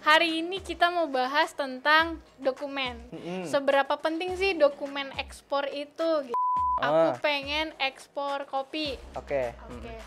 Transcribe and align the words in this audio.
Hari 0.00 0.40
ini 0.40 0.58
kita 0.58 0.88
mau 0.88 1.06
bahas 1.06 1.52
tentang 1.52 2.16
dokumen. 2.40 2.96
Mm-mm. 3.10 3.44
Seberapa 3.44 3.92
penting 3.96 4.32
sih 4.34 4.56
dokumen 4.56 5.12
ekspor 5.14 5.68
itu? 5.68 6.24
Gitu. 6.24 6.36
Ah. 6.80 7.12
Aku 7.12 7.20
pengen 7.20 7.76
ekspor 7.76 8.48
kopi. 8.48 8.96
Oke. 9.12 9.52
Oke. 9.68 9.92
mm. 9.92 10.00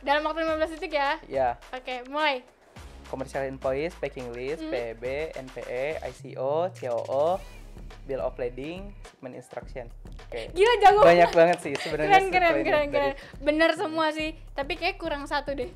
Dalam 0.00 0.22
waktu 0.22 0.46
15 0.46 0.74
detik 0.74 0.94
ya. 0.94 1.16
Ya, 1.26 1.48
Oke, 1.72 2.04
mulai. 2.06 2.44
commercial 3.04 3.44
invoice, 3.44 3.94
packing 3.94 4.30
list, 4.30 4.60
Hmm. 4.60 4.70
PEB, 4.70 5.04
NPE, 5.34 5.84
ICO, 6.04 6.66
COO, 6.72 7.38
bill 8.04 8.18
of 8.18 8.34
lading, 8.34 8.90
shipment 9.02 9.34
instruction. 9.34 9.86
Oke. 10.24 10.50
Gila 10.50 10.74
jago. 10.78 11.00
Banyak 11.02 11.30
banget 11.30 11.58
sih 11.60 11.74
sebenarnya. 11.76 12.10
keren 12.12 12.26
keren 12.28 12.54
keren 12.60 12.86
keren. 12.86 13.12
dari- 13.12 13.16
Bener 13.40 13.70
semua 13.74 14.10
sih. 14.10 14.34
Tapi 14.52 14.74
kayak 14.74 14.96
kurang 14.96 15.24
satu 15.24 15.52
deh. 15.52 15.70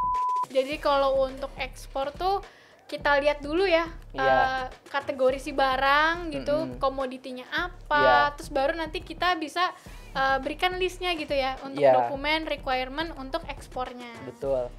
Jadi 0.49 0.79
kalau 0.79 1.25
untuk 1.25 1.51
ekspor 1.57 2.11
tuh 2.13 2.41
kita 2.89 3.21
lihat 3.21 3.39
dulu 3.39 3.69
ya 3.69 3.85
Iya. 4.17 4.25
eh, 4.25 4.67
kategori 4.89 5.37
si 5.39 5.53
barang 5.53 6.33
gitu, 6.33 6.57
Mm-mm. 6.57 6.81
komoditinya 6.81 7.45
apa, 7.53 8.01
Iya. 8.01 8.19
terus 8.35 8.49
baru 8.49 8.73
nanti 8.73 9.05
kita 9.05 9.37
bisa 9.37 9.69
eh, 10.09 10.39
berikan 10.41 10.75
listnya 10.81 11.13
gitu 11.15 11.31
ya 11.31 11.61
untuk 11.63 11.85
Iya. 11.85 11.93
dokumen 11.95 12.49
requirement 12.49 13.13
untuk 13.21 13.45
ekspornya. 13.47 14.09
Betul. 14.25 14.73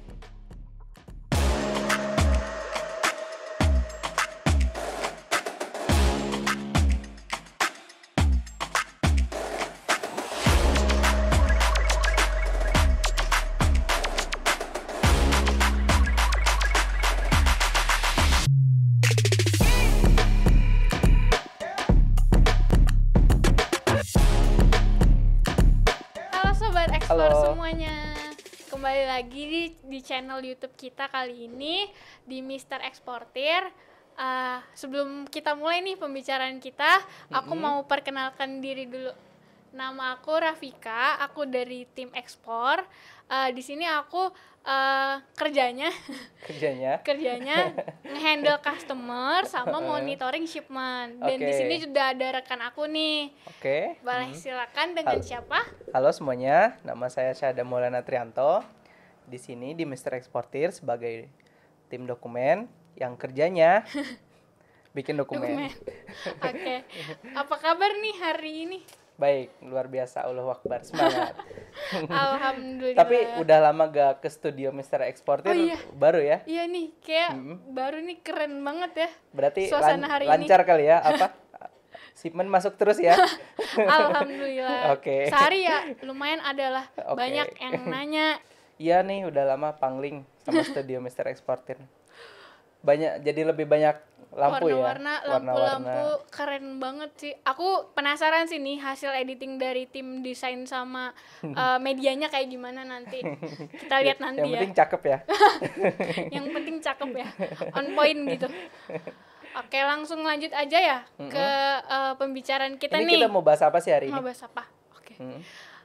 Lagi 29.20 29.44
di, 29.44 29.62
di 29.84 30.00
channel 30.00 30.40
YouTube 30.40 30.72
kita 30.80 31.12
kali 31.12 31.44
ini 31.44 31.84
di 32.24 32.40
Mister 32.40 32.80
Eksportir. 32.80 33.68
Eh, 34.16 34.58
sebelum 34.72 35.28
kita 35.28 35.52
mulai 35.52 35.84
nih 35.84 36.00
pembicaraan 36.00 36.56
kita, 36.56 37.04
aku 37.28 37.52
Mm-mm. 37.52 37.60
mau 37.60 37.78
perkenalkan 37.84 38.64
diri 38.64 38.88
dulu. 38.88 39.12
Nama 39.76 40.16
aku 40.16 40.40
Rafika, 40.40 41.20
aku 41.20 41.44
dari 41.44 41.84
tim 41.92 42.08
ekspor. 42.16 42.80
Eh, 43.28 43.52
di 43.52 43.60
sini 43.60 43.84
aku 43.84 44.24
eh, 44.64 45.14
kerjanya 45.36 45.92
Kerjanya. 46.48 47.04
kerjanya 47.04 47.76
ngehandle 48.16 48.56
customer 48.64 49.44
sama 49.44 49.84
monitoring 49.84 50.48
shipment. 50.48 51.20
Dan 51.20 51.44
di 51.44 51.52
Oke. 51.52 51.60
sini 51.60 51.76
sudah 51.76 52.16
ada 52.16 52.40
rekan 52.40 52.64
aku 52.64 52.88
nih. 52.88 53.28
Oke. 53.52 54.00
Boleh 54.00 54.32
mm. 54.32 54.40
silakan 54.40 54.96
dengan 54.96 55.20
Halo. 55.20 55.28
siapa? 55.28 55.60
Halo 55.92 56.08
semuanya, 56.08 56.80
nama 56.88 57.12
saya 57.12 57.36
Syahda 57.36 57.68
Maulana 57.68 58.00
Trianto. 58.00 58.79
Di 59.30 59.38
sini 59.38 59.72
di 59.72 59.86
Mister 59.86 60.10
Eksportir 60.12 60.74
sebagai 60.74 61.30
tim 61.86 62.02
dokumen 62.02 62.66
yang 62.94 63.14
kerjanya 63.14 63.86
bikin 64.96 65.14
dokumen. 65.14 65.70
Dokumen. 65.70 65.70
Oke. 66.50 66.74
Apa 67.30 67.54
kabar 67.56 67.94
nih 67.96 68.16
hari 68.18 68.52
ini? 68.66 68.78
Baik, 69.14 69.52
luar 69.60 69.84
biasa 69.86 70.24
Allah 70.24 70.48
Akbar, 70.48 70.80
semangat. 70.80 71.36
Alhamdulillah. 72.08 72.96
Tapi 72.96 73.16
udah 73.36 73.58
lama 73.60 73.84
gak 73.86 74.24
ke 74.24 74.28
studio 74.28 74.72
Mister 74.72 74.96
Eksportir, 75.04 75.46
Oh 75.46 75.54
iya. 75.54 75.76
baru 75.92 76.18
ya? 76.18 76.40
Iya 76.42 76.64
nih, 76.64 76.88
kayak 76.98 77.30
Mm-mm. 77.36 77.56
baru 77.70 78.00
nih 78.00 78.16
keren 78.18 78.64
banget 78.64 78.92
ya. 78.98 79.10
Berarti 79.30 79.68
Suasana 79.68 80.00
lan- 80.00 80.08
hari 80.08 80.24
ini. 80.24 80.32
lancar 80.32 80.60
kali 80.64 80.88
ya? 80.88 81.04
Apa? 81.04 81.36
Shipment 82.16 82.48
masuk 82.48 82.74
terus 82.74 82.96
ya? 82.96 83.12
Alhamdulillah. 83.76 84.90
Oke. 84.90 85.28
Sehari 85.28 85.62
ya 85.62 85.84
lumayan 86.00 86.40
adalah 86.40 86.88
Oke. 87.06 87.20
banyak 87.20 87.48
yang 87.60 87.74
nanya. 87.86 88.40
Iya 88.80 89.04
nih, 89.04 89.28
udah 89.28 89.44
lama 89.44 89.76
pangling 89.76 90.24
sama 90.40 90.64
studio 90.64 90.98
Mister 91.04 91.28
Eksportir. 91.28 91.76
Banyak, 92.80 93.20
jadi 93.20 93.44
lebih 93.44 93.68
banyak 93.68 93.92
lampu 94.32 94.72
Warna-warna, 94.72 95.20
ya? 95.20 95.28
lampu-lampu 95.28 96.00
keren 96.32 96.80
banget 96.80 97.10
sih. 97.14 97.32
Aku 97.44 97.92
penasaran 97.92 98.48
sih 98.48 98.56
nih 98.56 98.80
hasil 98.80 99.12
editing 99.12 99.60
dari 99.60 99.84
tim 99.84 100.24
desain 100.24 100.64
sama 100.64 101.12
eh, 101.44 101.78
medianya 101.78 102.32
kayak 102.32 102.48
gimana 102.48 102.80
nanti. 102.80 103.20
Kita 103.76 104.00
lihat 104.00 104.16
nanti 104.18 104.40
Yang 104.40 104.48
ya. 104.48 104.54
penting 104.56 104.72
cakep 104.72 105.00
ya. 105.04 105.18
yang 106.36 106.46
penting 106.48 106.76
cakep 106.80 107.10
ya 107.12 107.28
on 107.74 107.86
point 107.92 108.20
gitu 108.26 108.48
oke 109.50 109.78
langsung 109.82 110.22
lanjut 110.22 110.48
aja 110.50 110.78
ya 110.78 110.98
ke 111.20 111.46
eh, 111.84 112.12
pembicaraan 112.16 112.78
kita 112.78 112.96
Ini 112.96 113.04
nih 113.04 113.14
kita 113.18 113.28
mau 113.28 113.42
bahas 113.42 113.60
apa 113.60 113.78
sih 113.78 113.90
hari 113.90 114.08
mau 114.08 114.22
ini? 114.22 114.26
bahas 114.26 114.40
apa 114.40 114.64
oke 114.94 115.14
Hmm. 115.20 115.40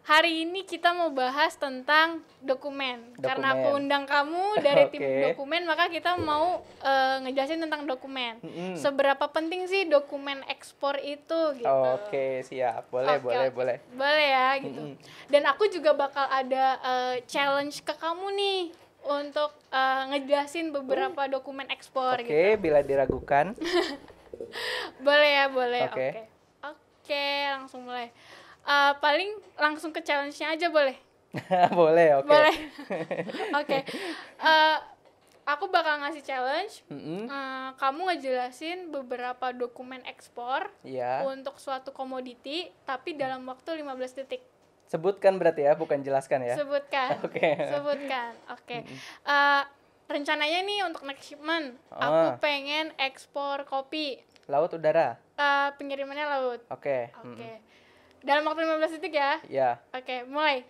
Hari 0.05 0.45
ini 0.45 0.61
kita 0.61 0.93
mau 0.93 1.09
bahas 1.09 1.57
tentang 1.57 2.21
dokumen, 2.37 3.01
karena 3.17 3.57
aku 3.57 3.73
Dokumen. 3.73 3.77
undang 3.89 4.03
kamu 4.05 4.45
dari 4.61 4.83
tim 4.93 5.01
Oke. 5.01 5.33
dokumen 5.33 5.65
maka 5.65 5.89
kita 5.89 6.13
mau 6.13 6.61
eh, 6.79 7.25
ngejelasin 7.25 7.65
tentang 7.65 7.89
dokumen 7.89 8.37
Mm-mm. 8.39 8.77
seberapa 8.77 9.25
penting 9.27 9.65
sih 9.65 9.89
dokumen 9.89 10.45
ekspor 10.45 11.01
itu 11.01 11.57
gitu 11.57 11.65
Oke, 11.97 12.45
siap. 12.45 12.85
Boleh, 12.93 13.17
Oke, 13.17 13.25
boleh, 13.25 13.47
oke. 13.49 13.55
boleh. 13.57 13.77
boleh 13.91 14.27
ya 14.29 14.49
gitu 14.61 14.81
Mm-mm. 14.93 15.01
dan 15.27 15.41
aku 15.49 15.73
juga 15.73 15.97
bakal 15.97 16.29
ada 16.29 16.65
eh, 16.77 17.15
challenge 17.25 17.81
ke 17.81 17.97
kamu 17.97 18.29
nih 18.37 18.61
untuk 19.01 19.57
eh, 19.73 20.03
ngejelasin 20.13 20.69
beberapa 20.69 21.25
dokumen 21.25 21.65
ekspor 21.73 22.21
Oke, 22.21 22.29
gitu 22.29 22.61
bila 22.61 22.85
diragukan. 22.85 23.57
boleh 25.05 25.31
ya 25.33 25.45
boleh 25.47 25.81
oke 25.87 25.97
Oke. 25.97 26.09
oke 26.61 27.27
langsung 27.55 27.87
mulai 27.87 28.13
Eh, 28.65 28.93
paling 28.97 29.29
langsung 29.55 29.89
ke 29.89 30.01
challenge-nya 30.01 30.49
aja 30.51 30.67
boleh 30.67 30.97
boleh, 31.77 32.17
oke. 32.17 32.25
boleh 32.25 32.55
oke 33.59 33.77
Eh, 34.37 34.77
aku 35.45 35.69
bakal 35.69 35.99
ngasih 35.99 36.21
challenge 36.21 36.81
Mm-mm. 36.87 37.25
Eh, 37.25 37.69
kamu 37.75 38.01
ngejelasin 38.09 38.89
beberapa 38.89 39.51
dokumen 39.51 40.01
ekspor 40.03 40.73
Iya. 40.81 41.21
untuk 41.23 41.55
suatu 41.55 41.91
komoditi 41.91 42.73
tapi 42.81 43.13
dalam 43.13 43.45
waktu 43.45 43.77
15 43.77 43.93
detik 44.17 44.41
Sebutkan 44.85 45.35
berarti 45.35 45.65
ya, 45.65 45.73
bukan 45.73 46.01
jelaskan 46.01 46.41
ya. 46.43 46.55
sebutkan 46.55 47.17
Oke. 47.25 47.57
sebutkan 47.67 48.33
oke 48.47 48.77
Eh, 49.23 49.63
rencananya 50.05 50.61
nih 50.63 50.81
untuk 50.83 51.01
next 51.03 51.25
shipment 51.27 51.77
aku 51.91 52.25
Ah. 52.27 52.37
pengen 52.39 52.89
ekspor 52.95 53.61
kopi 53.63 54.17
Laut 54.45 54.69
udara. 54.71 55.17
Eh, 55.35 55.69
pengirimannya 55.75 56.25
laut 56.27 56.61
Oke. 56.67 57.13
oke 57.15 57.29
mm-mm. 57.29 57.57
Dalam 58.25 58.43
waktu 58.43 58.65
15 58.65 58.95
detik 58.97 59.13
ya 59.13 59.31
Ya. 59.45 59.69
oke 59.91 60.25
mulai 60.25 60.65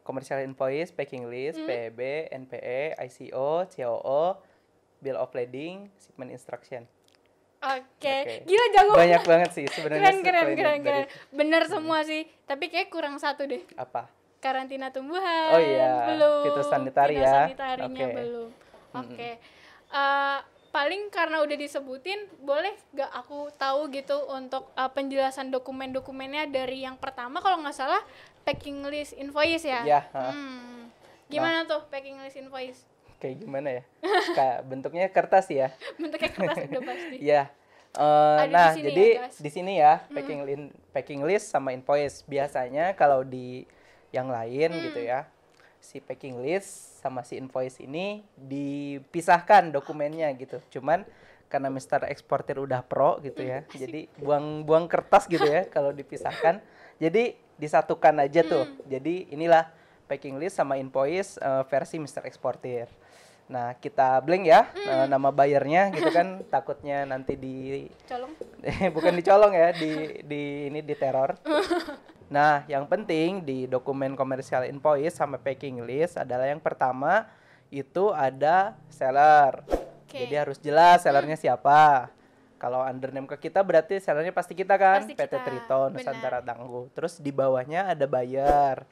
Commercial 0.00 0.40
invoice, 0.40 0.90
packing 0.90 1.28
list, 1.28 1.56
Hmm. 1.56 1.68
PEB, 1.68 2.00
NPE, 2.32 2.96
ICO, 2.98 3.68
COO, 3.68 4.22
bill 4.98 5.14
of 5.14 5.30
lading, 5.30 5.86
shipment 5.96 6.30
instruction. 6.30 6.88
oke 7.60 7.84
Oke. 8.00 8.42
gila 8.42 8.66
jago 8.70 8.92
Banyak 8.96 9.22
banget 9.22 9.50
sih 9.52 9.64
sebenarnya. 9.66 10.08
keren 10.08 10.18
keren 10.20 10.48
keren 10.50 10.78
keren 10.80 11.04
bener 11.30 11.62
semua 11.66 12.00
sih 12.02 12.24
tapi 12.44 12.68
kayak 12.68 12.88
kurang 12.88 13.16
satu 13.16 13.44
deh 13.44 13.60
Apa? 13.76 14.08
karantina 14.38 14.88
tumbuhan 14.88 15.52
Oh 15.52 15.60
iya, 15.60 16.08
belum 16.08 16.44
fitosanitari 16.48 17.14
ya. 17.14 17.52
fitosanitarinya 17.52 17.86
Oke. 18.02 18.14
belum 18.16 18.48
oke 18.96 19.30
Eh, 19.90 20.38
paling 20.70 21.10
karena 21.10 21.40
udah 21.40 21.56
disebutin 21.56 22.30
boleh 22.40 22.70
gak 22.92 23.10
aku 23.12 23.50
tahu 23.52 23.90
gitu 23.90 24.14
untuk 24.26 24.70
eh, 24.72 24.86
penjelasan 24.88 25.50
dokumen-dokumennya 25.50 26.46
dari 26.46 26.82
yang 26.82 26.94
pertama 26.94 27.38
kalau 27.38 27.58
nggak 27.58 27.74
salah 27.74 27.98
packing 28.40 28.82
list 28.84 29.12
invoice 29.14 29.62
ya 29.62 29.82
Ya. 29.84 30.00
Hmm. 30.12 30.86
gimana 31.26 31.62
tuh 31.64 31.82
packing 31.86 32.18
list 32.18 32.36
invoice 32.36 32.80
Kayak 33.20 33.36
gimana 33.38 33.68
ya? 33.68 33.82
Kayak 34.32 34.58
bentuknya 34.64 35.06
kertas 35.06 35.46
ya. 35.46 35.68
bentuknya 36.00 36.32
kertas 36.32 36.56
udah 36.64 36.82
pasti 36.88 37.16
Ada 38.40 38.48
di 38.48 38.54
nah, 38.54 38.68
sini 38.72 38.84
jadi 38.88 39.04
ya, 39.04 39.20
guys. 39.20 39.36
di 39.36 39.50
sini 39.52 39.72
ya 39.76 39.94
packing 40.08 40.40
lin 40.40 40.62
packing 40.88 41.20
list 41.20 41.52
sama 41.52 41.68
invoice. 41.70 42.24
Biasanya 42.24 42.96
kalau 42.96 43.20
di 43.20 43.68
yang 44.08 44.32
lain 44.32 44.72
Hmm. 44.72 44.82
gitu 44.88 45.04
ya, 45.04 45.28
si 45.78 46.00
packing 46.00 46.40
list 46.40 46.89
sama 47.00 47.24
si 47.24 47.40
invoice 47.40 47.80
ini 47.80 48.20
dipisahkan 48.36 49.72
dokumennya 49.72 50.28
gitu. 50.36 50.60
Cuman 50.68 51.08
karena 51.48 51.66
Mister 51.66 52.04
Eksportir 52.06 52.60
udah 52.60 52.84
pro 52.84 53.18
gitu 53.24 53.42
ya, 53.42 53.64
Hmm, 53.64 53.74
jadi 53.74 54.00
buang-buang 54.20 54.86
kertas 54.86 55.24
gitu 55.26 55.42
ya 55.42 55.64
kalau 55.74 55.90
dipisahkan. 55.90 56.60
Jadi 57.00 57.34
disatukan 57.56 58.20
aja 58.20 58.44
tuh. 58.44 58.68
Hmm. 58.68 58.76
Jadi 58.86 59.32
inilah 59.32 59.72
packing 60.06 60.36
list 60.36 60.60
sama 60.60 60.76
invoice 60.76 61.40
eh, 61.40 61.64
versi 61.66 61.96
Mister 61.96 62.22
Eksportir. 62.22 62.86
Nah, 63.50 63.74
kita 63.74 64.22
blank 64.22 64.44
ya 64.46 64.62
Hmm. 64.70 64.86
eh, 64.86 65.06
nama 65.10 65.34
bayarnya 65.34 65.90
gitu 65.90 66.12
kan 66.14 66.38
takutnya 66.54 67.02
nanti 67.02 67.34
di 67.34 67.88
colong 68.06 68.30
bukan 68.94 69.12
dicolong 69.16 69.50
ya, 69.50 69.74
di 69.74 70.22
di 70.22 70.42
ini 70.70 70.84
di 70.84 70.94
teror. 70.94 71.34
Nah, 72.30 72.62
yang 72.70 72.86
penting 72.86 73.42
di 73.42 73.66
dokumen 73.66 74.14
komersial 74.14 74.62
invoice 74.70 75.18
sama 75.18 75.34
packing 75.34 75.82
list 75.82 76.14
adalah 76.14 76.46
yang 76.46 76.62
pertama 76.62 77.26
itu 77.74 78.14
ada 78.14 78.78
seller. 78.86 79.66
Oke. 80.06 80.26
Jadi 80.26 80.34
harus 80.38 80.58
jelas 80.62 81.02
sellernya 81.02 81.34
siapa. 81.34 82.06
Kalau 82.62 82.86
under 82.86 83.10
name 83.10 83.26
ke 83.26 83.50
kita 83.50 83.66
berarti 83.66 83.98
sellernya 83.98 84.30
pasti 84.30 84.54
kita 84.54 84.78
kan, 84.78 85.02
Pasti 85.02 85.18
PT 85.18 85.26
kita, 85.26 85.42
Triton 85.42 85.90
benar. 85.90 86.02
Nusantara 86.06 86.38
Tangguh. 86.44 86.86
Terus 86.94 87.18
di 87.18 87.34
bawahnya 87.34 87.90
ada 87.98 88.06
buyer. 88.06 88.86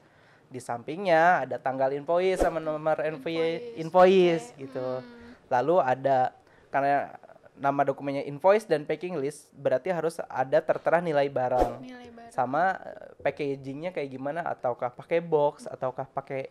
Di 0.49 0.59
sampingnya 0.59 1.47
ada 1.47 1.61
tanggal 1.61 1.95
invoice 1.95 2.43
sama 2.43 2.59
nomor 2.59 3.05
invoice, 3.05 3.77
invoice 3.79 4.51
Oke, 4.57 4.67
gitu. 4.67 4.89
hmm. 4.99 5.47
Lalu 5.53 5.77
ada 5.79 6.33
karena 6.75 7.13
nama 7.59 7.83
dokumennya 7.83 8.23
invoice 8.23 8.65
dan 8.65 8.83
packing 8.83 9.19
list 9.19 9.51
berarti 9.53 9.91
harus 9.91 10.17
ada 10.25 10.59
tertera 10.59 10.99
nilai 10.99 11.27
barang. 11.27 11.83
Nilai 11.83 12.09
baru. 12.09 12.31
sama 12.31 12.79
eh, 12.79 13.19
packagingnya 13.19 13.91
kayak 13.91 14.09
gimana? 14.09 14.41
Ataukah 14.43 14.89
pakai 14.89 15.19
box? 15.19 15.67
Ataukah 15.67 16.07
pakai 16.07 16.49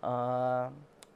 eh, 0.00 0.66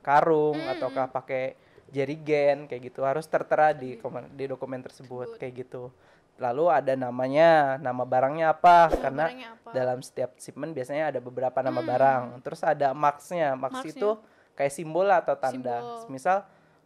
karung? 0.00 0.56
Hmm. 0.56 0.72
ataukah 0.72 1.06
pakai 1.08 1.58
jerigen 1.90 2.64
kayak 2.64 2.88
gitu. 2.88 3.02
Harus 3.02 3.26
tertera 3.26 3.70
di 3.70 3.98
komen- 3.98 4.30
di 4.32 4.46
dokumen 4.46 4.80
tersebut. 4.80 5.36
Kayak 5.36 5.66
gitu. 5.66 5.90
Lalu 6.38 6.64
ada 6.70 6.94
namanya. 6.94 7.76
Nama 7.76 8.02
barangnya 8.02 8.46
apa? 8.50 8.88
Nama 8.88 8.98
karena 8.98 9.24
barangnya 9.28 9.50
apa? 9.52 9.70
dalam 9.74 9.98
setiap 10.00 10.30
shipment 10.38 10.72
biasanya 10.72 11.12
ada 11.12 11.20
beberapa 11.20 11.58
nama 11.60 11.82
Hmm. 11.82 11.88
barang. 11.88 12.22
Terus 12.40 12.60
ada 12.62 12.94
marksnya. 12.94 13.52
Marks 13.54 13.82
Marksnya. 13.82 13.92
itu 13.98 14.10
kayak 14.54 14.72
simbol 14.72 15.08
atau 15.08 15.34
tanda. 15.34 15.76
Simbol. 16.00 16.08
misal 16.08 16.36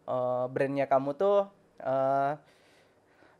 eh, 0.06 0.44
brandnya 0.48 0.86
kamu 0.86 1.14
tuh 1.14 1.50
eh, 1.78 2.32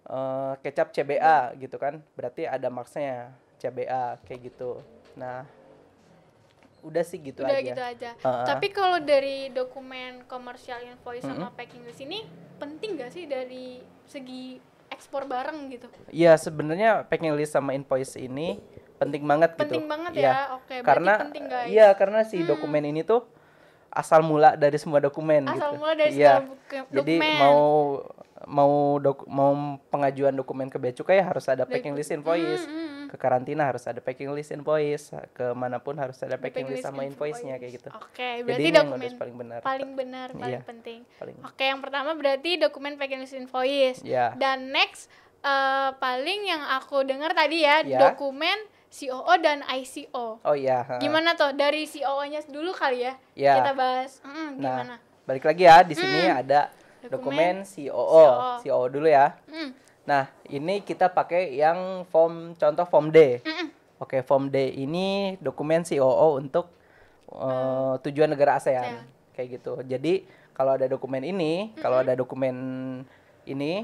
eh, 0.06 0.52
kecap 0.60 0.88
CBA 0.90 1.38
gitu 1.56 1.76
kan 1.76 1.98
berarti 2.12 2.44
ada 2.44 2.68
marksnya 2.68 3.30
CBA 3.56 4.20
kayak 4.22 4.40
gitu 4.44 4.82
nah 5.14 5.48
udah 6.82 7.02
sih 7.02 7.18
gitu 7.18 7.42
Udah 7.42 7.50
aja 7.52 7.66
gitu 7.66 7.82
aja. 7.82 8.10
Heeh. 8.14 8.44
Tapi 8.46 8.66
kalau 8.70 9.02
dari 9.02 9.50
dokumen 9.50 10.22
komersial 10.24 10.78
invoice 10.84 11.26
sama 11.26 11.50
packing 11.50 11.82
list 11.82 11.98
ini 11.98 12.22
penting 12.56 12.94
gak 12.94 13.10
sih 13.10 13.26
dari 13.26 13.80
segi 14.04 14.62
ekspor 14.86 15.26
barang 15.26 15.66
gitu? 15.68 15.90
Iya 16.08 16.38
sebenarnya 16.38 17.02
packing 17.02 17.34
list 17.34 17.52
sama 17.52 17.74
invoice 17.74 18.14
ini 18.14 18.62
penting 18.96 19.26
banget 19.26 19.56
gitu. 19.56 19.66
Penting 19.66 19.84
banget 19.84 20.12
Iya. 20.14 20.30
ya. 20.30 20.38
Oke, 20.54 20.74
Karena 20.80 21.12
penting 21.18 21.44
guys. 21.44 21.66
iya 21.66 21.88
karena 21.90 22.22
si 22.22 22.38
dokumen 22.40 22.86
ini 22.86 23.02
tuh 23.02 23.26
asal 23.90 24.22
mula 24.22 24.54
dari 24.54 24.78
semua 24.78 25.00
dokumen 25.00 25.42
Asal 25.44 25.74
gitu. 25.74 25.80
mula 25.80 25.92
dari 25.92 26.10
Iya. 26.12 26.38
segala 26.38 26.40
buku- 26.46 26.86
Jadi 26.92 27.14
dokumen. 27.18 27.34
mau 27.36 27.60
mau 28.44 28.96
dok, 28.96 29.24
mau 29.24 29.56
pengajuan 29.88 30.30
dokumen 30.30 30.68
ke 30.68 30.76
bea 30.76 30.92
cukai 30.92 31.18
harus 31.18 31.46
ada 31.46 31.64
packing 31.64 31.96
list 31.96 32.10
invoice. 32.10 32.62
Hmm, 32.62 32.70
hmm, 32.70 32.88
hmm. 32.92 33.06
Ke 33.06 33.16
karantina 33.16 33.64
harus 33.64 33.80
ada 33.82 33.96
packing 33.98 34.28
list 34.28 34.50
invoice. 34.50 35.08
Ke 35.32 35.50
mana 35.50 35.78
pun 35.78 35.96
harus 35.96 36.18
ada 36.18 36.36
packing 36.36 36.62
Packing 36.62 36.66
list 36.68 36.84
sama 36.84 37.02
invoice. 37.02 37.40
invoice-nya 37.40 37.56
kayak 37.56 37.72
gitu. 37.74 37.88
Oke, 37.90 38.20
Jadi 38.20 38.44
berarti 38.44 38.66
yang 38.66 38.76
dokumen 38.84 39.10
paling 39.14 39.36
benar. 39.36 39.60
paling 39.62 39.90
benar, 39.94 40.28
paling 40.30 40.52
Iya. 40.52 40.60
penting. 40.62 41.00
Paling 41.16 41.36
Oke, 41.40 41.64
yang 41.64 41.80
pertama 41.80 42.10
berarti 42.12 42.50
dokumen 42.56 42.92
packing 42.94 43.20
list 43.20 43.32
invoice. 43.32 44.00
ya. 44.02 44.34
Dan 44.34 44.68
next 44.68 45.08
eh, 45.38 45.90
paling 45.94 46.40
yang 46.44 46.60
aku 46.74 47.00
dengar 47.02 47.30
tadi 47.30 47.62
ya, 47.62 47.80
Ya. 47.80 48.10
dokumen 48.10 48.58
COO 48.88 49.34
dan 49.38 49.62
ICO. 49.70 50.40
Oh 50.40 50.52
iya. 50.52 50.82
ha. 50.82 50.98
Gimana 50.98 51.32
tuh 51.32 51.52
dari 51.52 51.84
COO-nya 51.84 52.42
dulu 52.44 52.70
kali 52.70 53.00
ya? 53.00 53.14
Ya. 53.32 53.54
Kita 53.56 53.72
bahas. 53.72 54.18
Mm, 54.20 54.32
Nah, 54.32 54.50
gimana? 54.58 54.94
balik 55.22 55.44
lagi 55.44 55.62
ya 55.62 55.82
di 55.82 55.90
sini 55.92 56.22
ada 56.24 56.70
Dokumen 57.08 57.62
dokumen 57.62 57.67
COO. 57.67 58.26
COO. 58.26 58.61
COO 58.62 58.85
dulu 58.88 59.06
ya. 59.06 59.37
Mm, 59.47 59.70
Nah, 60.06 60.31
ini 60.47 60.87
kita 60.87 61.11
pakai 61.11 61.50
yang 61.50 62.06
form 62.06 62.55
contoh 62.55 62.87
form 62.87 63.11
D. 63.11 63.43
mm-mm. 63.43 63.69
Oke, 63.99 64.23
form 64.23 64.47
D 64.47 64.70
ini 64.70 65.35
dokumen 65.43 65.82
COO 65.82 66.38
untuk 66.38 66.70
eh, 67.32 67.94
tujuan 68.06 68.31
negara 68.31 68.55
ASEAN. 68.55 69.03
ASEAN. 69.03 69.05
Kayak 69.35 69.49
gitu. 69.58 69.73
Jadi, 69.82 70.23
kalau 70.55 70.79
ada 70.79 70.87
dokumen 70.87 71.26
ini, 71.26 71.75
kalau 71.82 72.06
ada 72.06 72.14
dokumen 72.14 72.55
ini 73.44 73.82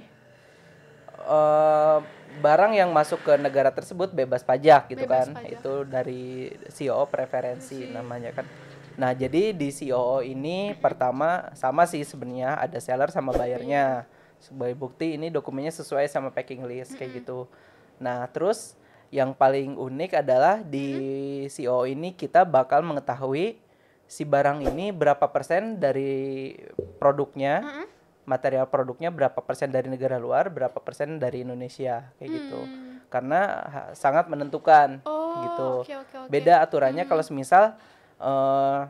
eh, 1.26 1.98
barang 2.32 2.72
yang 2.72 2.94
masuk 2.94 3.20
ke 3.20 3.34
negara 3.36 3.68
tersebut 3.68 4.14
bebas 4.14 4.40
pajak 4.40 4.94
gitu 4.94 5.04
Bebas 5.04 5.26
kan. 5.26 5.42
pajak. 5.42 5.58
Itu 5.58 5.72
dari 5.84 6.48
COO 6.70 7.04
preferensi 7.10 7.82
namanya 7.90 8.30
kan. 8.30 8.46
Nah, 8.94 9.12
jadi 9.12 9.52
di 9.52 9.68
COO 9.68 10.20
ini 10.20 10.72
pertama 10.76 11.48
sama 11.52 11.84
sih 11.84 12.02
sebenarnya 12.02 12.56
ada 12.56 12.78
seller 12.78 13.08
sama 13.08 13.32
bayarnya. 13.32 14.04
Sebagai 14.38 14.74
bukti 14.74 15.14
ini 15.14 15.30
dokumennya 15.30 15.70
sesuai 15.70 16.06
sama 16.06 16.28
packing 16.28 16.66
list 16.66 16.98
kayak 16.98 17.22
gitu. 17.22 17.46
Nah, 17.96 18.26
terus 18.28 18.74
yang 19.08 19.30
paling 19.30 19.76
unik 19.76 20.18
adalah 20.18 20.60
di 20.60 20.88
COO 21.46 21.84
ini 21.84 22.10
kita 22.10 22.42
bakal 22.42 22.82
mengetahui 22.82 23.60
si 24.04 24.24
barang 24.24 24.60
ini 24.62 24.90
berapa 24.90 25.24
persen 25.28 25.78
dari 25.78 26.52
produknya, 26.98 27.64
material 28.22 28.66
produknya 28.66 29.08
berapa 29.08 29.40
persen 29.40 29.70
dari 29.70 29.88
negara 29.88 30.18
luar, 30.18 30.48
berapa 30.48 30.76
persen 30.78 31.16
dari 31.16 31.42
Indonesia 31.42 32.10
kayak 32.18 32.30
gitu. 32.30 32.60
Hmm. 32.60 32.92
Karena 33.08 33.40
ha- 33.62 33.88
sangat 33.92 34.26
menentukan 34.26 35.00
Oh, 35.04 35.44
gitu. 35.44 35.68
oke 35.84 35.94
oke 35.96 36.16
oke. 36.24 36.28
Beda 36.28 36.60
aturannya 36.60 37.04
kalau 37.04 37.20
semisal 37.20 37.76
eh 38.22 38.82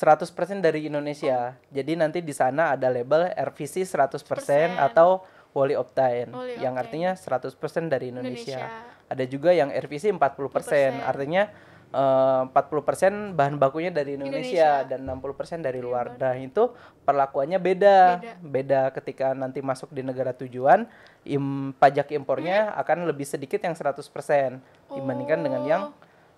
100% 0.00 0.64
dari 0.64 0.88
Indonesia. 0.88 1.58
Jadi 1.68 1.92
nanti 1.92 2.24
di 2.24 2.32
sana 2.32 2.72
ada 2.72 2.88
label 2.88 3.36
RVC 3.36 3.84
100% 3.84 4.80
atau 4.80 5.20
Wholly 5.50 5.76
Optine 5.76 6.30
Wholly 6.30 6.62
yang 6.62 6.78
Optine. 6.78 7.10
artinya 7.10 7.10
100% 7.18 7.92
dari 7.92 8.08
Indonesia. 8.08 8.64
Indonesia. 8.64 9.10
Ada 9.10 9.24
juga 9.26 9.50
yang 9.50 9.74
RVC 9.74 10.14
40%, 10.14 11.02
artinya 11.02 11.50
eh, 11.90 12.42
40% 12.46 13.34
bahan 13.34 13.58
bakunya 13.58 13.90
dari 13.90 14.14
Indonesia, 14.14 14.86
Indonesia. 14.86 14.88
dan 14.88 15.58
60% 15.58 15.66
dari 15.66 15.82
luar. 15.82 16.14
Nah, 16.14 16.38
itu 16.38 16.70
perlakuannya 17.02 17.58
beda. 17.58 17.98
Beda. 18.22 18.32
Beda 18.38 18.82
ketika 18.94 19.34
nanti 19.34 19.58
masuk 19.58 19.90
di 19.90 20.06
negara 20.06 20.30
tujuan, 20.30 20.86
im, 21.26 21.74
pajak 21.74 22.14
impornya 22.14 22.70
akan 22.78 23.10
lebih 23.10 23.26
sedikit 23.26 23.58
yang 23.58 23.74
100% 23.74 24.06
dibandingkan 24.94 25.42
dengan 25.42 25.62
yang 25.66 25.82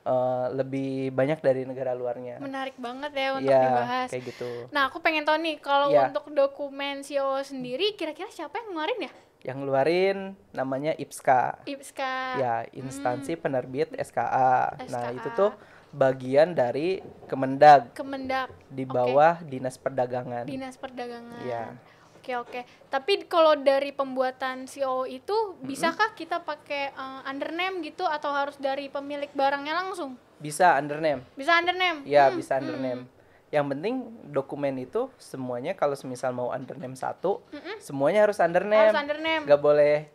eh, 0.03 0.47
lebih 0.53 1.11
banyak 1.11 1.39
dari 1.39 1.63
negara 1.63 1.93
luarnya. 1.93 2.39
Menarik 2.39 2.75
banget 2.75 3.13
ya 3.13 3.29
untuk 3.33 3.49
Iya, 3.49 3.63
dibahas. 3.63 4.09
kayak 4.11 4.25
gitu. 4.27 4.51
Nah, 4.69 4.83
aku 4.87 4.99
pengen 4.99 5.23
tahu 5.23 5.39
nih 5.39 5.57
kalau 5.59 5.89
Iya. 5.89 6.11
untuk 6.11 6.31
dokumen 6.31 7.01
COO 7.01 7.39
sendiri 7.41 7.95
kira-kira 7.95 8.27
siapa 8.29 8.59
yang 8.59 8.75
ngeluarin 8.75 9.01
ya? 9.01 9.13
Yang 9.43 9.57
ngeluarin 9.59 10.19
namanya 10.51 10.93
IPSKA. 10.95 11.67
IPSKA. 11.67 12.15
Ya, 12.39 12.55
instansi 12.73 13.35
penerbit 13.35 13.91
SKA. 13.97 14.75
Nah, 14.87 15.11
SKA. 15.11 15.15
itu 15.15 15.29
tuh 15.35 15.51
bagian 15.93 16.57
dari 16.57 17.05
Kemendag 17.29 17.93
Kemendak 17.93 18.49
di 18.67 18.83
bawah 18.83 19.39
Dinas 19.45 19.77
Perdagangan. 19.77 20.49
Dinas 20.49 20.81
Perdagangan. 20.81 21.43
Iya. 21.45 21.77
Oke 22.23 22.39
oke. 22.39 22.61
Tapi 22.87 23.27
kalau 23.27 23.59
dari 23.59 23.91
pembuatan 23.91 24.71
COO 24.71 25.11
itu 25.11 25.59
bisakah 25.59 26.15
kita 26.15 26.39
pakai 26.47 26.95
eh, 26.95 27.21
undername 27.27 27.83
gitu 27.83 28.07
atau 28.07 28.31
harus 28.31 28.55
dari 28.63 28.87
pemilik 28.87 29.27
barangnya 29.35 29.75
langsung? 29.75 30.15
Bisa 30.39 30.79
undername. 30.79 31.27
Bisa 31.35 31.59
undername? 31.59 32.07
Ya, 32.07 32.31
Hmm, 32.31 32.39
bisa 32.39 32.63
undername. 32.63 33.11
Yang 33.51 33.67
penting 33.75 33.95
dokumen 34.31 34.75
itu 34.79 35.11
semuanya 35.19 35.75
kalau 35.75 35.99
semisal 35.99 36.31
mau 36.31 36.55
undername 36.55 36.95
satu, 36.95 37.43
semuanya 37.83 38.23
harus 38.23 38.39
undername. 38.39 38.95
Harus 38.95 39.03
undername. 39.03 39.43
Gak 39.43 39.59
boleh 39.59 40.07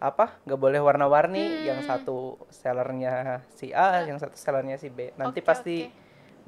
apa? 0.00 0.40
Gak 0.48 0.56
boleh 0.56 0.80
warna-warni. 0.80 1.44
Hmm. 1.44 1.76
Yang 1.76 1.80
satu 1.92 2.16
sellernya 2.48 3.44
si 3.52 3.68
A, 3.76 4.00
yang 4.08 4.16
satu 4.16 4.32
sellernya 4.32 4.80
si 4.80 4.88
B. 4.88 5.12
Nanti 5.20 5.44
Oke, 5.44 5.48
pasti 5.52 5.92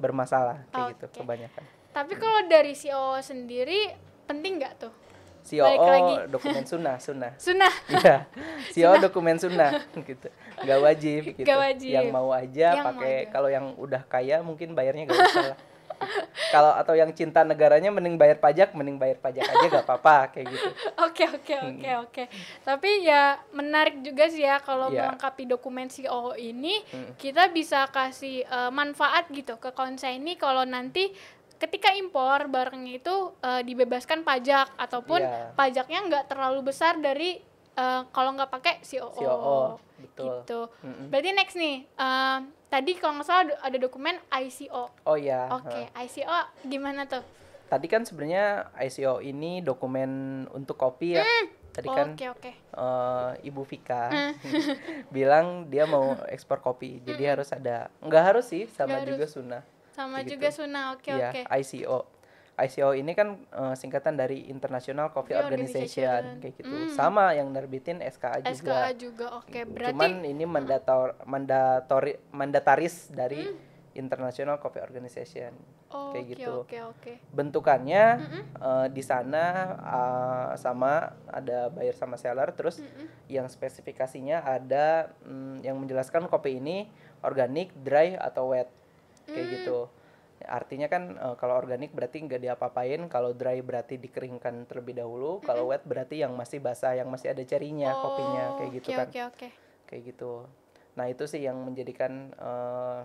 bermasalah 0.01 0.65
kayak 0.73 0.97
gitu 0.97 1.05
Oke. 1.05 1.17
kebanyakan. 1.21 1.63
Tapi 1.93 2.13
kalau 2.17 2.49
dari 2.49 2.73
COO 2.73 3.21
sendiri 3.21 3.93
penting 4.25 4.59
nggak 4.59 4.75
tuh? 4.79 4.93
Lagi. 5.43 6.31
dokumen 6.31 6.63
sunnah, 6.63 6.95
sunnah. 7.03 7.35
Sunnah. 7.43 7.73
Iya, 7.91 8.17
CEO 8.71 8.95
dokumen 8.95 9.35
sunnah 9.35 9.75
gitu. 10.07 10.31
Gak 10.55 10.79
wajib 10.79 11.21
gitu. 11.35 11.43
Gak 11.43 11.59
wajib. 11.59 11.91
Yang 11.91 12.09
mau 12.09 12.31
aja 12.31 12.79
pakai 12.79 13.27
kalau 13.27 13.51
yang 13.51 13.75
udah 13.75 14.07
kaya 14.07 14.39
mungkin 14.39 14.71
bayarnya 14.71 15.11
gak 15.11 15.19
usah 15.19 15.45
lah. 15.51 15.59
Kalau 16.47 16.71
atau 16.71 16.95
yang 16.95 17.11
cinta 17.11 17.43
negaranya 17.43 17.87
mending 17.87 18.15
bayar 18.15 18.35
pajak, 18.35 18.71
mending 18.71 18.95
bayar 18.95 19.19
pajak 19.19 19.43
aja 19.43 19.65
gak 19.67 19.83
apa-apa 19.83 20.31
kayak 20.31 20.47
gitu. 20.51 20.67
Oke 21.05 21.23
oke 21.27 21.55
oke 21.59 21.89
oke. 22.07 22.23
Tapi 22.63 22.89
ya 23.03 23.35
menarik 23.51 23.99
juga 23.99 24.27
sih 24.27 24.43
ya 24.43 24.63
kalau 24.63 24.87
Iya. 24.89 25.11
melengkapi 25.11 25.43
dokumen 25.43 25.91
COO 25.91 26.33
ini 26.33 26.79
kita 27.19 27.51
bisa 27.51 27.83
kasih 27.87 28.47
eh, 28.47 28.71
manfaat 28.71 29.27
gitu 29.27 29.59
ke 29.59 29.71
konsaini 29.71 30.35
kalau 30.35 30.63
nanti 30.63 31.11
ketika 31.63 31.89
impor 31.93 32.45
barangnya 32.45 32.99
itu 32.99 33.15
eh, 33.39 33.61
dibebaskan 33.61 34.21
pajak 34.21 34.75
ataupun 34.75 35.17
Iya. 35.17 35.55
pajaknya 35.55 35.99
nggak 36.03 36.25
terlalu 36.27 36.59
besar 36.65 36.99
dari 36.99 37.39
eh, 37.73 38.01
kalau 38.09 38.31
nggak 38.31 38.51
pakai 38.51 38.75
COO. 38.81 39.15
COO, 39.15 39.59
betul. 39.97 40.35
Gitu. 40.37 40.59
Mm-mm. 40.83 41.07
Berarti 41.07 41.29
next 41.31 41.55
nih 41.55 41.77
eh, 41.87 42.37
tadi 42.67 42.91
kalau 42.95 43.15
nggak 43.15 43.25
salah 43.25 43.43
ada 43.57 43.77
dokumen 43.77 44.19
ICO. 44.29 44.91
Oh 45.03 45.15
ya. 45.15 45.47
Oke, 45.53 45.87
ICO 45.95 46.37
gimana 46.63 47.05
tuh? 47.05 47.23
Tadi 47.63 47.87
kan 47.87 48.03
sebenarnya 48.03 48.69
ICO 48.77 49.17
ini 49.19 49.59
dokumen 49.59 50.11
untuk 50.51 50.75
kopi 50.75 51.15
ya. 51.15 51.25
Tadi 51.73 51.89
kan 51.89 52.13
Oke 52.13 52.29
oke. 52.29 52.51
eh, 52.53 53.31
Ibu 53.43 53.61
Vika 53.63 54.11
Mm. 54.11 54.33
bilang 55.09 55.45
dia 55.65 55.85
mau 55.85 56.13
ekspor 56.27 56.59
kopi. 56.59 57.01
Jadi 57.01 57.23
harus 57.23 57.49
ada 57.49 57.89
nggak 57.99 58.23
harus 58.23 58.45
sih 58.45 58.67
sama 58.67 58.99
Nggak 58.99 59.09
juga 59.09 59.25
sunnah. 59.25 59.63
Sama 59.93 60.21
Gitu. 60.21 60.35
juga 60.35 60.49
Suna. 60.49 60.81
Oke 60.91 61.09
Iya, 61.09 61.29
oke. 61.29 61.41
ICO. 61.53 61.99
ICO 62.55 62.93
ini 62.93 63.13
kan 63.13 63.33
eh, 63.39 63.73
singkatan 63.73 64.13
dari 64.13 64.45
International 64.45 65.09
Coffee 65.09 65.33
Organization, 65.33 66.05
Organization. 66.05 66.41
kayak 66.41 66.53
gitu. 66.55 66.69
Hmm. 66.69 66.89
Sama 66.91 67.33
yang 67.33 67.49
nerbitin 67.49 67.97
SKA 67.99 68.41
juga. 68.41 68.53
SKA 68.53 68.89
juga. 68.93 69.25
Oke, 69.35 69.65
berarti 69.65 69.89
Cuman 69.91 70.21
ini 70.21 70.45
mandator 70.45 71.17
mandatori 71.25 72.13
mandataris 72.29 73.09
dari 73.09 73.41
Hmm. 73.43 73.71
International 73.93 74.57
Coffee 74.57 74.81
Organization. 74.81 75.53
oh, 75.93 76.09
kayak 76.09 76.25
oke, 76.25 76.31
gitu. 76.33 76.53
Oke, 76.65 76.77
oke. 76.83 77.11
Bentukannya 77.29 78.03
eh, 78.59 78.87
di 78.89 79.01
sana 79.01 79.43
eh, 79.77 80.49
sama 80.57 81.05
ada 81.29 81.69
buyer 81.69 81.93
sama 81.93 82.17
seller 82.17 82.49
terus 82.51 82.81
Mm-mm. 82.81 83.29
yang 83.29 83.45
spesifikasinya 83.45 84.41
ada 84.41 85.13
mm, 85.21 85.61
yang 85.61 85.77
menjelaskan 85.77 86.25
kopi 86.25 86.57
ini 86.57 86.89
organik, 87.21 87.69
dry 87.77 88.13
atau 88.13 88.49
wet. 88.49 88.65
Kayak 89.25 89.45
Hmm. 89.45 89.55
gitu. 89.57 89.77
Artinya 90.43 90.87
kan 90.91 91.03
eh, 91.15 91.35
kalau 91.39 91.55
organik 91.55 91.95
berarti 91.95 92.19
nggak 92.19 92.41
diapa-apain, 92.41 93.07
kalau 93.07 93.31
dry 93.31 93.63
berarti 93.63 93.95
dikeringkan 93.95 94.67
terlebih 94.67 94.99
dahulu, 94.99 95.39
kalau 95.39 95.71
wet 95.71 95.87
berarti 95.87 96.19
yang 96.19 96.35
masih 96.35 96.59
basah, 96.59 96.93
yang 96.93 97.07
masih 97.07 97.31
ada 97.31 97.43
cerinya 97.43 97.95
kopinya 97.95 98.45
kayak 98.57 98.71
gitu 98.75 98.89
oke, 98.91 98.97
kan. 98.99 99.07
Oke, 99.07 99.21
oke. 99.23 99.47
Kayak 99.87 100.01
gitu. 100.11 100.31
Nah, 100.93 101.05
itu 101.07 101.23
sih 101.25 101.41
yang 101.41 101.55
menjadikan 101.63 102.35
eh, 102.35 102.99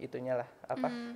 itunya 0.00 0.40
lah 0.40 0.48
apa? 0.64 0.88
Hmm, 0.88 1.12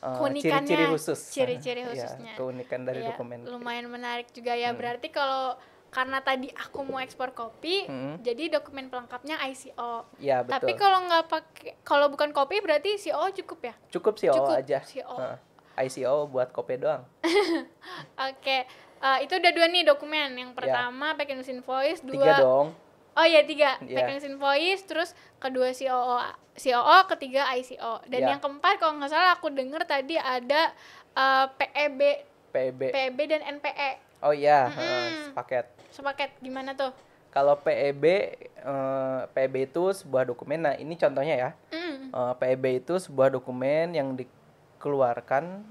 eh, 0.00 0.16
Keunikannya, 0.16 0.64
ciri-ciri 0.72 0.84
khusus. 0.88 1.20
ciri-ciri 1.28 1.80
Iya, 1.84 1.92
khususnya. 1.92 2.32
keunikan 2.34 2.80
dari 2.88 3.04
Iya, 3.04 3.12
dokumen. 3.12 3.44
Lumayan 3.44 3.92
menarik 3.92 4.32
juga 4.32 4.56
ya. 4.56 4.72
Hmm. 4.72 4.78
Berarti 4.80 5.12
kalau 5.12 5.58
karena 5.88 6.20
tadi 6.20 6.48
aku 6.50 6.80
mau 6.82 6.98
ekspor 6.98 7.32
kopi, 7.32 7.84
Hmm. 7.84 8.20
jadi 8.20 8.52
dokumen 8.52 8.86
pelengkapnya 8.86 9.40
ICO. 9.42 10.04
Ya, 10.18 10.40
Tapi 10.40 10.72
betul. 10.72 10.80
kalau 10.80 10.98
nggak 11.04 11.24
pakai, 11.26 11.70
kalau 11.80 12.06
bukan 12.08 12.30
kopi 12.30 12.60
berarti 12.60 12.96
CO 12.98 13.24
cukup 13.34 13.58
ya? 13.62 13.74
Cukup 13.90 14.14
CO 14.14 14.34
Cukup 14.34 14.52
aja. 14.54 14.78
CO. 14.82 15.16
Heeh. 15.16 15.38
ICO 15.80 16.26
buat 16.26 16.50
kopi 16.50 16.76
doang. 16.76 17.06
Oke, 18.28 18.58
eh, 18.98 19.18
itu 19.20 19.32
udah 19.32 19.50
dua 19.50 19.66
nih 19.66 19.84
dokumen. 19.84 20.34
Yang 20.34 20.52
pertama 20.52 21.14
packing 21.14 21.38
list 21.38 21.48
invoice, 21.48 22.00
dua. 22.00 22.14
Ya. 22.14 22.22
Tiga 22.34 22.34
dong. 22.40 22.68
Oh 23.14 23.26
iya 23.26 23.42
tiga, 23.42 23.78
Iya. 23.80 23.96
packing 23.96 24.16
list 24.16 24.28
invoice, 24.28 24.82
terus 24.84 25.10
kedua 25.38 25.70
COO, 25.70 26.18
COO, 26.54 26.98
ketiga 27.08 27.48
ICO. 27.52 28.02
Dan 28.04 28.20
Iya. 28.20 28.28
yang 28.30 28.40
keempat 28.40 28.76
kalau 28.76 28.98
nggak 28.98 29.08
salah 29.08 29.32
aku 29.32 29.48
denger 29.48 29.82
tadi 29.84 30.14
ada 30.14 30.70
eh, 31.10 31.46
PEB, 31.48 32.00
PEB. 32.48 32.80
PEB 32.90 33.18
dan 33.26 33.42
NPE 33.54 33.90
Oh 34.20 34.30
iya, 34.30 34.66
Mm-mm. 34.66 34.74
heeh, 34.76 35.06
sepaket. 35.24 35.66
Sepaket. 35.98 36.30
Gimana 36.38 36.78
tuh? 36.78 36.94
Kalau 37.34 37.58
PEB, 37.60 38.04
eh, 38.06 39.20
PEB 39.34 39.54
itu 39.68 39.90
sebuah 39.90 40.24
dokumen. 40.30 40.64
Nah, 40.64 40.74
ini 40.78 40.94
contohnya 40.94 41.34
ya. 41.34 41.50
Mm. 41.74 42.14
Eh, 42.14 42.34
PEB 42.38 42.64
itu 42.86 42.94
sebuah 43.02 43.34
dokumen 43.34 43.92
yang 43.92 44.14
dikeluarkan, 44.14 45.66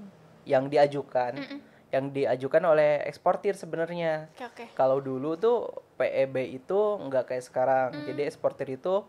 yang 0.46 0.70
diajukan, 0.70 1.34
Mm-mm. 1.34 1.58
yang 1.90 2.04
diajukan 2.12 2.62
oleh 2.62 3.02
eksportir 3.08 3.56
sebenarnya. 3.56 4.30
Oke 4.36 4.44
oke. 4.44 4.64
Kalau 4.76 5.02
dulu 5.02 5.34
tuh 5.34 5.72
PEB 5.98 6.60
itu 6.60 6.78
nggak 7.08 7.34
kayak 7.34 7.44
sekarang. 7.44 7.88
Hmm. 7.96 8.06
Jadi 8.06 8.20
eksportir 8.28 8.68
itu 8.78 9.02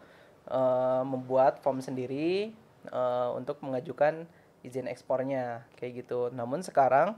eh, 0.49 1.03
membuat 1.05 1.61
form 1.61 1.85
sendiri 1.85 2.55
eh, 2.89 3.29
untuk 3.37 3.61
mengajukan 3.61 4.25
izin 4.65 4.89
ekspornya 4.89 5.69
kayak 5.77 6.03
gitu. 6.03 6.33
Namun 6.33 6.65
sekarang 6.65 7.15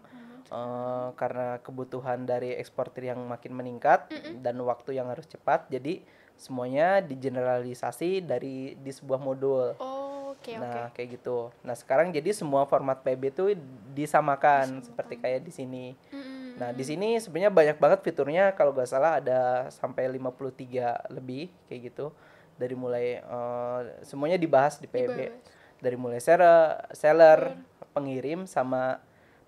eh, 0.52 1.08
karena 1.16 1.58
kebutuhan 1.64 2.28
dari 2.28 2.54
eksportir 2.60 3.08
yang 3.08 3.24
makin 3.24 3.56
meningkat 3.56 4.12
dan 4.44 4.60
waktu 4.62 5.00
yang 5.00 5.08
harus 5.08 5.26
cepat, 5.26 5.72
jadi 5.72 6.04
semuanya 6.42 7.06
digeneralisasi 7.06 8.26
dari 8.26 8.74
di 8.74 8.92
sebuah 8.92 9.22
modul. 9.22 9.78
Oh, 9.78 10.34
oke. 10.34 10.54
Nah, 10.58 10.90
kayak 10.90 11.22
gitu. 11.22 11.54
Nah, 11.62 11.78
sekarang 11.78 12.10
jadi 12.10 12.34
semua 12.34 12.66
format 12.66 12.98
PB 13.06 13.22
itu 13.30 13.46
disamakan 13.94 14.82
seperti 14.82 15.22
kayak 15.22 15.46
di 15.46 15.54
sini. 15.54 15.86
Mm-mm. 16.10 16.58
Nah, 16.58 16.74
di 16.74 16.82
sini 16.82 17.22
sebenarnya 17.22 17.54
banyak 17.54 17.78
banget 17.78 18.00
fiturnya 18.02 18.58
kalau 18.58 18.74
nggak 18.74 18.90
salah 18.90 19.22
ada 19.22 19.70
sampai 19.70 20.10
53 20.10 21.14
lebih 21.14 21.54
kayak 21.70 21.94
gitu. 21.94 22.10
Dari 22.58 22.74
mulai 22.74 23.22
eh, 23.22 23.80
semuanya 24.02 24.42
dibahas 24.42 24.82
di 24.82 24.90
PB. 24.90 25.14
Dibahas. 25.14 25.60
Dari 25.82 25.98
mulai 25.98 26.22
seller, 26.22 26.90
seller, 26.94 27.58
pengirim 27.94 28.46
sama 28.46 29.02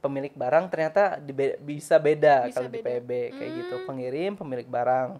pemilik 0.03 0.35
barang 0.35 0.67
ternyata 0.67 1.15
dibe- 1.17 1.55
bisa 1.57 1.95
beda 1.95 2.43
Bisa 2.43 2.59
kalau 2.59 2.67
di 2.67 2.75
beda. 2.77 2.87
PB 2.99 3.09
kayak 3.31 3.51
gitu. 3.55 3.75
Pengirim, 3.87 4.35
pemilik 4.35 4.67
barang, 4.67 5.15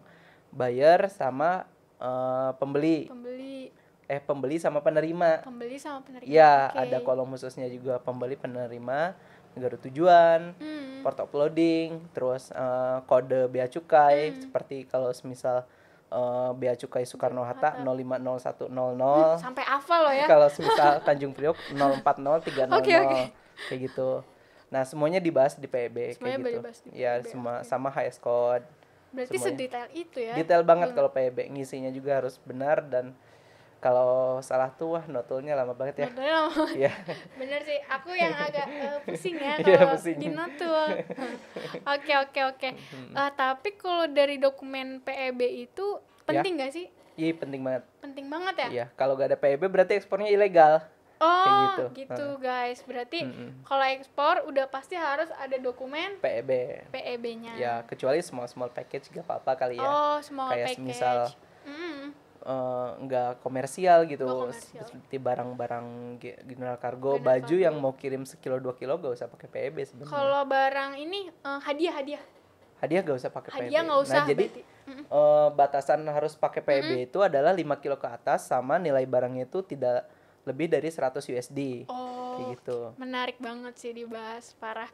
buyer 0.51 1.07
sama 1.07 1.63
eh, 1.97 2.51
pembeli. 2.53 3.07
Pembeli, 3.07 3.71
Eh, 4.03 4.19
pembeli 4.19 4.59
sama 4.59 4.83
penerima. 4.83 5.39
pembeli 5.41 5.79
sama 5.79 6.03
penerima. 6.03 6.27
Iya, 6.27 6.53
Oke. 6.67 6.77
ada 6.77 6.97
kolom 6.99 7.31
khususnya 7.31 7.71
juga 7.71 7.95
pembeli 7.97 8.35
penerima, 8.35 9.15
negara 9.55 9.79
tujuan, 9.79 10.51
Hmm. 10.53 10.99
port 10.99 11.15
uploading, 11.17 12.03
terus 12.11 12.51
eh, 12.51 12.97
kode 13.01 13.47
bea 13.47 13.63
cukai 13.65 14.35
seperti 14.37 14.83
kalau 14.83 15.15
semisal 15.15 15.63
eh, 16.09 16.51
bea 16.53 16.75
cukai 16.75 17.07
Soekarno 17.07 17.41
Hatta 17.41 17.79
050100 17.79 19.39
Sampai 19.41 19.63
hafal 19.63 19.99
loh 20.03 20.13
ya. 20.13 20.27
kalau 20.27 20.45
semisal 20.47 20.99
Tanjung 20.99 21.31
Priok 21.31 21.55
040300 21.71 22.69
Oke, 22.77 22.93
oke. 22.93 23.21
kayak 23.65 23.79
gitu. 23.81 24.09
Nah, 24.73 24.83
semuanya 24.83 25.21
dibahas 25.21 25.53
di 25.53 25.67
PB 25.67 26.17
Semuanya 26.17 26.33
kayak 26.35 26.41
gitu. 26.41 26.57
dibahas 26.57 26.79
di 26.79 26.89
Ya, 26.91 27.11
PB, 27.15 27.29
semua 27.29 27.53
oke. 27.55 27.69
sama 27.69 27.89
HS 27.89 28.17
code. 28.17 28.65
Berarti 29.11 29.37
semuanya. 29.37 29.53
sedetail 29.53 29.87
itu 29.93 30.17
ya. 30.19 30.33
Detail 30.33 30.63
banget 30.63 30.89
kalau 30.91 31.09
PB, 31.09 31.37
ngisinya 31.47 31.93
juga 31.93 32.17
harus 32.17 32.41
benar 32.41 32.81
dan 32.83 33.13
kalau 33.77 34.39
salah 34.39 34.71
tuh 34.71 34.95
wah 34.95 35.05
notulnya 35.05 35.53
lama 35.53 35.71
banget 35.71 35.95
ya. 35.99 36.07
Modelnya 36.09 36.37
lama. 36.41 36.65
Iya. 36.73 36.91
Bener 37.35 37.59
sih, 37.61 37.77
aku 37.85 38.09
yang 38.13 38.33
agak 38.33 38.65
eh, 38.65 38.97
pusing 39.05 39.35
ya 39.35 39.53
Iya, 39.55 39.75
kalau 39.77 39.93
pusing. 39.93 40.17
di 40.17 40.29
notul. 40.31 40.87
Oke 41.93 42.13
oke 42.17 42.41
oke. 42.47 42.69
Eh, 43.11 43.31
tapi 43.35 43.69
kalau 43.75 44.07
dari 44.07 44.39
dokumen 44.39 44.97
PEB 44.99 45.39
itu 45.61 45.85
penting 46.23 46.57
nggak 46.57 46.71
sih? 46.71 46.87
Iya, 47.13 47.37
penting 47.37 47.61
banget. 47.61 47.83
Penting 47.99 48.25
banget 48.25 48.55
ya. 48.57 48.67
Iya, 48.71 48.85
kalau 48.95 49.13
gak 49.13 49.29
ada 49.29 49.37
PB 49.37 49.61
berarti 49.63 49.93
ekspornya 49.93 50.25
ilegal. 50.27 50.81
Oh, 51.23 51.47
gitu. 51.63 51.83
gitu, 51.95 52.27
guys. 52.37 52.79
Berarti 52.81 53.23
Mm-mm. 53.23 53.63
kalau 53.63 53.85
ekspor 53.85 54.43
udah 54.43 54.67
pasti 54.67 54.93
harus 54.93 55.31
ada 55.33 55.55
dokumen 55.55 56.19
PEB. 56.19 56.51
PEB-nya. 56.89 57.55
Ya, 57.55 57.73
kecuali 57.81 58.19
small 58.19 58.45
small 58.45 58.67
package 58.67 59.07
gak 59.09 59.23
apa-apa 59.23 59.55
kali 59.57 59.75
ya. 59.75 59.87
Oh, 59.87 60.17
small 60.19 60.51
Kayak 60.51 60.67
package. 60.69 60.79
semisal 60.79 61.19
Mm. 61.63 62.11
eh, 62.43 62.89
nggak 62.99 63.39
komersial 63.39 64.03
gitu 64.03 64.27
komersial. 64.27 64.83
seperti 64.83 65.15
barang-barang 65.15 65.85
ge- 66.17 66.43
general 66.43 66.75
cargo 66.75 67.15
baju 67.17 67.55
yang 67.57 67.71
mau 67.73 67.93
kirim 67.93 68.27
sekilo 68.27 68.59
dua 68.59 68.75
kilo 68.75 68.99
gak 68.99 69.15
usah 69.15 69.27
pakai 69.27 69.47
PEB 69.47 69.77
sebenarnya 69.81 70.11
Kalau 70.11 70.43
barang 70.43 70.91
ini 70.97 71.31
eh, 71.31 71.59
hadiah 71.61 71.95
hadiah. 71.95 72.23
hadiah 72.77 72.99
gak 73.01 73.15
usah 73.15 73.31
pakai 73.31 73.47
PEB 73.49 73.59
Hadiah 73.63 73.81
nggak 73.81 74.01
usah 74.01 74.13
nah 74.13 74.27
jadi 74.27 74.45
berarti. 74.45 74.61
Eh, 74.83 75.47
batasan 75.55 76.03
harus 76.03 76.35
pakai 76.35 76.59
PEB 76.59 76.91
itu 77.05 77.19
adalah 77.21 77.55
5 77.55 77.63
kilo 77.79 77.95
ke 77.95 78.03
atas 78.05 78.43
sama 78.43 78.75
nilai 78.75 79.07
barangnya 79.07 79.47
itu 79.47 79.63
tidak 79.63 80.03
lebih 80.43 80.67
dari 80.67 80.88
100 80.88 81.23
USD 81.23 81.88
Oh, 81.88 82.35
kayak 82.35 82.47
gitu 82.55 82.77
menarik 82.95 83.38
banget 83.38 83.73
sih 83.75 83.91
dibahas 83.91 84.51
parah. 84.55 84.89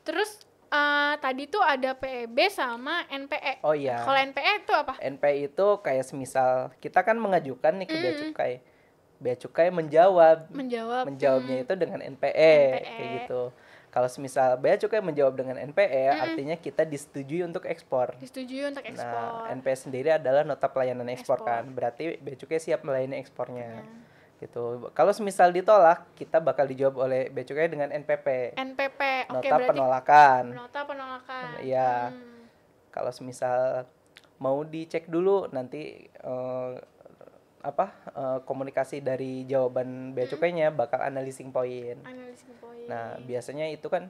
Terus 0.00 0.40
eh, 0.66 1.14
tadi 1.16 1.44
tuh 1.44 1.60
ada 1.60 1.92
PEB 1.92 2.36
sama 2.48 3.04
NPE. 3.08 3.60
oh 3.60 3.72
iya 3.72 4.00
Kalau 4.00 4.16
NPE 4.18 4.52
itu 4.58 4.72
apa? 4.72 4.94
NPI 4.98 5.38
itu 5.48 5.66
kayak 5.78 6.04
semisal 6.04 6.50
kita 6.78 7.00
kan 7.00 7.14
mengajukan 7.14 7.72
nih 7.74 7.86
ke 7.86 7.94
bea 7.94 8.12
cukai 8.18 8.52
bea 9.18 9.34
cukai 9.34 9.68
menjawab 9.68 10.46
Menjawab. 10.48 11.04
menjawabnya 11.06 11.56
itu 11.60 11.74
dengan 11.74 12.00
NPE, 12.06 12.30
NPE. 12.70 12.86
kayak 12.86 13.08
gitu. 13.18 13.42
Kalau 13.88 14.06
semisal 14.06 14.54
bea 14.54 14.76
cukai 14.76 15.00
menjawab 15.00 15.34
dengan 15.34 15.56
NPE, 15.58 16.04
artinya 16.12 16.54
kita 16.54 16.84
disetujui 16.84 17.42
untuk 17.42 17.64
ekspor. 17.64 18.14
Disetujui 18.14 18.62
untuk 18.62 18.84
ekspor. 18.84 19.08
Nah, 19.42 19.50
NPE 19.50 19.74
sendiri 19.74 20.12
adalah 20.12 20.44
nota 20.44 20.68
pelayanan 20.68 21.08
ekspor, 21.08 21.40
Ekspor. 21.40 21.50
kan. 21.50 21.64
Berarti 21.66 22.14
bea 22.14 22.36
cukai 22.36 22.60
siap 22.60 22.84
melayani 22.84 23.18
ekspornya. 23.18 23.82
Gitu. 24.38 24.90
Kalau 24.94 25.10
semisal 25.10 25.50
ditolak, 25.50 26.06
kita 26.14 26.38
bakal 26.38 26.70
dijawab 26.70 27.10
oleh 27.10 27.26
bea 27.28 27.42
cukai 27.42 27.66
dengan 27.66 27.90
NPP. 27.90 28.54
NPP. 28.54 29.00
Oke, 29.34 29.34
nota 29.34 29.56
berarti 29.58 29.70
penolakan. 29.74 30.44
nota 30.54 30.80
penolakan. 30.86 31.44
Iya. 31.62 32.14
Hmm. 32.14 32.46
Kalau 32.94 33.10
semisal 33.10 33.86
mau 34.38 34.62
dicek 34.62 35.10
dulu 35.10 35.50
nanti 35.50 36.06
eh, 36.06 36.74
apa 37.58 37.86
eh, 38.14 38.38
komunikasi 38.46 39.02
dari 39.02 39.42
jawaban 39.44 40.14
bea 40.14 40.30
cukainya 40.30 40.70
bakal 40.70 41.02
analyzing 41.02 41.50
point. 41.50 41.98
Analisis 42.06 42.54
poin. 42.62 42.86
Nah, 42.86 43.18
biasanya 43.18 43.66
itu 43.74 43.90
kan 43.90 44.06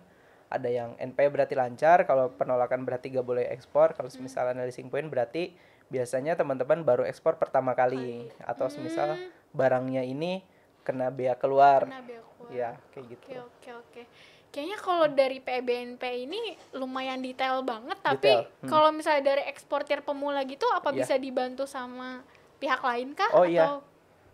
ada 0.48 0.68
yang 0.68 0.96
NP 0.96 1.28
berarti 1.28 1.54
lancar, 1.54 2.08
kalau 2.08 2.32
penolakan 2.32 2.84
berarti 2.88 3.12
gak 3.12 3.24
boleh 3.24 3.46
ekspor, 3.52 3.92
kalau 3.92 4.08
semisal 4.08 4.48
analyzing 4.48 4.88
point 4.88 5.06
berarti 5.06 5.52
biasanya 5.88 6.36
teman-teman 6.36 6.84
baru 6.84 7.04
ekspor 7.04 7.40
pertama 7.40 7.72
kali 7.72 8.28
atau 8.44 8.68
semisal 8.68 9.16
barangnya 9.56 10.04
ini 10.04 10.44
kena 10.84 11.08
bea 11.12 11.36
keluar. 11.36 11.88
Kena 11.88 12.00
bea 12.04 12.20
keluar. 12.20 12.50
Ya, 12.52 12.70
kayak 12.92 13.06
gitu. 13.12 13.24
Oke 13.28 13.40
oke 13.44 13.70
oke. 13.76 14.02
Kayaknya 14.48 14.78
kalau 14.80 15.06
dari 15.12 15.44
PBNP 15.44 16.04
ini 16.24 16.56
lumayan 16.72 17.20
detail 17.20 17.60
banget, 17.60 18.00
tapi 18.00 18.32
Detail, 18.32 18.48
hmm. 18.64 18.68
kalau 18.72 18.88
misalnya 18.88 19.36
dari 19.36 19.44
eksportir 19.44 20.00
pemula 20.00 20.40
gitu, 20.48 20.64
apa 20.72 20.88
Iya. 20.88 21.04
bisa 21.04 21.14
dibantu 21.20 21.68
sama 21.68 22.24
pihak 22.56 22.80
lain 22.80 23.12
kah? 23.12 23.28
Oh, 23.36 23.44
iya. 23.44 23.68
Atau 23.68 23.84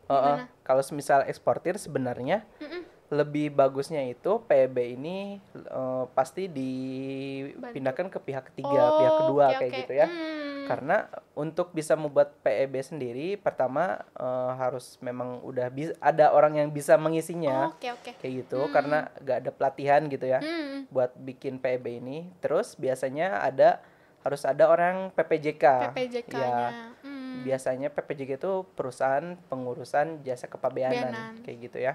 Heeh. 0.04 0.20
Gimana? 0.22 0.44
Kalau 0.64 0.82
semisal 0.84 1.20
eksportir 1.28 1.80
sebenarnya 1.80 2.44
Mm-mm. 2.60 2.82
Lebih 3.08 3.52
bagusnya 3.52 4.00
itu 4.02 4.40
PEB 4.40 4.96
ini 4.96 5.36
eh, 5.54 6.04
pasti 6.12 6.48
dipindahkan 6.48 8.08
ke 8.08 8.18
pihak 8.18 8.44
ketiga, 8.50 8.82
pihak 8.98 9.14
kedua 9.20 9.44
oke, 9.46 9.56
kayak 9.58 9.72
oke. 9.72 9.80
gitu 9.82 9.92
ya. 9.94 10.08
Hmm. 10.08 10.42
Karena 10.64 10.96
untuk 11.36 11.76
bisa 11.76 11.92
membuat 11.92 12.40
PEB 12.40 12.80
sendiri, 12.80 13.36
pertama 13.36 14.00
eh, 14.10 14.52
harus 14.56 14.96
memang 14.98 15.44
udah 15.44 15.68
bisa 15.68 15.92
ada 16.00 16.32
orang 16.32 16.56
yang 16.56 16.68
bisa 16.68 16.96
mengisinya 16.96 17.68
Oke, 17.70 17.92
oke. 17.92 18.10
kayak 18.16 18.32
gitu, 18.44 18.72
karena 18.72 19.12
gak 19.20 19.44
ada 19.44 19.50
pelatihan 19.52 20.00
gitu 20.08 20.24
ya 20.24 20.40
Hmm. 20.40 20.88
buat 20.88 21.12
bikin 21.14 21.60
PEB 21.60 22.00
ini. 22.00 22.32
Terus 22.40 22.74
biasanya 22.74 23.44
ada 23.44 23.84
harus 24.24 24.40
ada 24.42 24.64
orang 24.66 25.12
PPJK. 25.12 25.92
PPJK-nya. 25.92 26.40
Ya, 26.40 26.56
Hmm. 27.04 27.44
biasanya 27.44 27.92
PPJK 27.92 28.40
itu 28.40 28.64
perusahaan 28.72 29.36
pengurusan 29.46 30.24
jasa 30.24 30.48
kepabeanan 30.48 31.12
Beanan. 31.12 31.32
kayak 31.44 31.58
gitu 31.60 31.78
ya. 31.78 31.94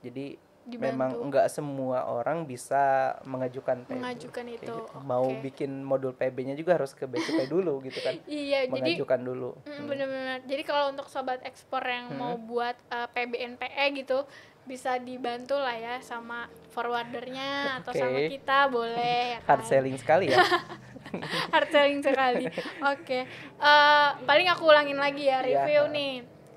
Jadi 0.00 0.36
Dibantu. 0.62 0.82
memang 0.82 1.10
enggak 1.22 1.46
semua 1.46 2.02
orang 2.04 2.42
bisa 2.42 2.82
mengajukan 3.22 3.86
PEB. 3.86 3.96
Mengajukan 3.96 4.44
itu, 4.50 4.66
gitu. 4.66 4.74
Mau 5.00 5.30
oke. 5.30 5.38
bikin 5.40 5.70
modul 5.80 6.10
PEB-nya 6.10 6.52
juga 6.52 6.74
harus 6.74 6.90
ke 6.90 7.06
BCP 7.06 7.46
dulu 7.46 7.78
gitu 7.80 8.00
kan. 8.00 8.18
Iya, 8.26 8.66
jadi 8.66 8.74
mengajukan 8.74 9.20
dulu. 9.22 9.50
Mm, 9.62 9.84
bener-bener. 9.86 10.38
Jadi 10.42 10.62
kalau 10.62 10.90
untuk 10.90 11.06
sobat 11.06 11.38
ekspor 11.42 11.80
yang 11.80 12.10
Hmm. 12.10 12.18
mau 12.18 12.34
buat 12.34 12.74
uh, 12.88 13.06
PBNPE 13.08 13.84
gitu 13.96 14.26
bisa 14.64 14.98
dibantu 14.98 15.54
lah 15.54 15.72
ya 15.72 15.94
sama 16.02 16.50
forwardernya 16.68 17.78
atau 17.78 17.94
sama 17.94 18.18
kita 18.26 18.66
boleh 18.66 19.38
ya 19.38 19.38
Hard 19.44 19.62
kan? 19.62 19.70
selling 19.70 19.94
sekali 19.94 20.26
ya. 20.26 20.42
Hard 21.54 21.68
selling 21.70 22.02
sekali. 22.02 22.50
Oke. 22.84 23.30
Eh, 23.56 24.08
paling 24.20 24.46
aku 24.48 24.66
ulangin 24.66 24.98
lagi 24.98 25.22
ya 25.24 25.38
Iya. 25.38 25.62
review 25.62 25.82
nih. 25.88 26.12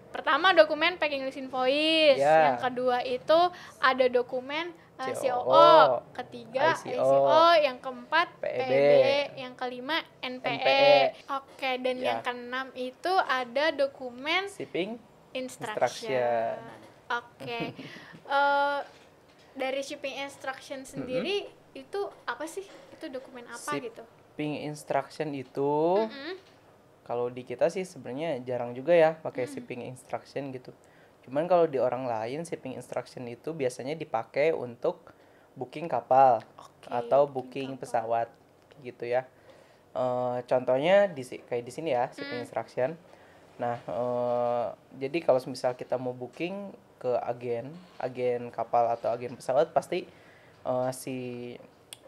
Pertama 0.10 0.52
dokumen 0.52 0.96
packing 0.96 1.22
list 1.22 1.38
invoice, 1.38 2.18
Iya. 2.18 2.38
yang 2.48 2.58
kedua 2.60 2.98
itu 3.00 3.40
ada 3.80 4.06
dokumen 4.08 4.70
uh, 4.98 5.06
COO, 5.06 5.46
COO, 5.46 6.02
ketiga 6.14 6.74
ICO, 6.76 6.90
ICO, 6.92 7.46
yang 7.60 7.78
keempat 7.78 8.28
PEB, 8.38 8.58
PEB, 8.60 8.74
yang 9.38 9.54
kelima 9.54 10.02
NPE. 10.20 10.50
NPE. 10.52 10.90
Oke, 11.32 11.72
dan 11.80 11.96
Ya. 11.96 12.06
yang 12.08 12.20
keenam 12.20 12.68
itu 12.74 13.14
ada 13.22 13.70
dokumen 13.72 14.50
Shipping 14.50 14.98
instruction. 15.32 16.10
Instruction. 16.10 16.54
Oke. 17.10 17.60
Eh, 18.30 18.80
dari 19.56 19.82
shipping 19.82 20.22
instruction 20.22 20.86
sendiri 20.86 21.50
itu 21.74 21.98
apa 22.24 22.46
sih? 22.46 22.62
Itu 22.94 23.10
dokumen 23.10 23.42
apa 23.44 23.74
Ship- 23.74 23.90
gitu? 23.90 24.06
shipping 24.06 24.64
instruction 24.64 25.34
itu 25.34 25.74
Mm-mm. 26.00 26.38
Kalau 27.10 27.34
di 27.34 27.42
kita 27.42 27.74
sih 27.74 27.82
sebenarnya 27.82 28.38
jarang 28.46 28.78
juga 28.78 28.94
ya 28.94 29.18
pakai 29.18 29.50
Hmm. 29.50 29.54
shipping 29.58 29.82
instruction 29.82 30.54
gitu. 30.54 30.70
Cuman 31.26 31.50
kalau 31.50 31.66
di 31.66 31.82
orang 31.82 32.06
lain 32.06 32.46
shipping 32.46 32.78
instruction 32.78 33.26
itu 33.26 33.50
biasanya 33.50 33.98
dipakai 33.98 34.54
untuk 34.54 35.10
booking 35.58 35.90
kapal 35.90 36.46
Oke, 36.62 36.86
atau 36.94 37.26
booking 37.26 37.74
kapal. 37.74 37.82
pesawat 37.82 38.28
gitu 38.86 39.10
ya. 39.10 39.26
Eh, 39.98 40.38
contohnya 40.46 41.10
di 41.10 41.26
kayak 41.26 41.66
di 41.66 41.74
sini 41.74 41.98
ya 41.98 42.06
Hmm. 42.06 42.14
shipping 42.14 42.42
instruction. 42.46 42.90
Nah, 43.58 43.82
eh, 43.82 44.68
jadi 45.02 45.18
kalau 45.26 45.42
misal 45.50 45.74
kita 45.74 45.98
mau 45.98 46.14
booking 46.14 46.70
ke 47.02 47.18
agen, 47.26 47.74
agen 47.98 48.54
kapal 48.54 48.86
atau 48.86 49.10
agen 49.10 49.34
pesawat 49.34 49.74
pasti 49.74 50.06
eh, 50.62 50.92
si 50.94 51.18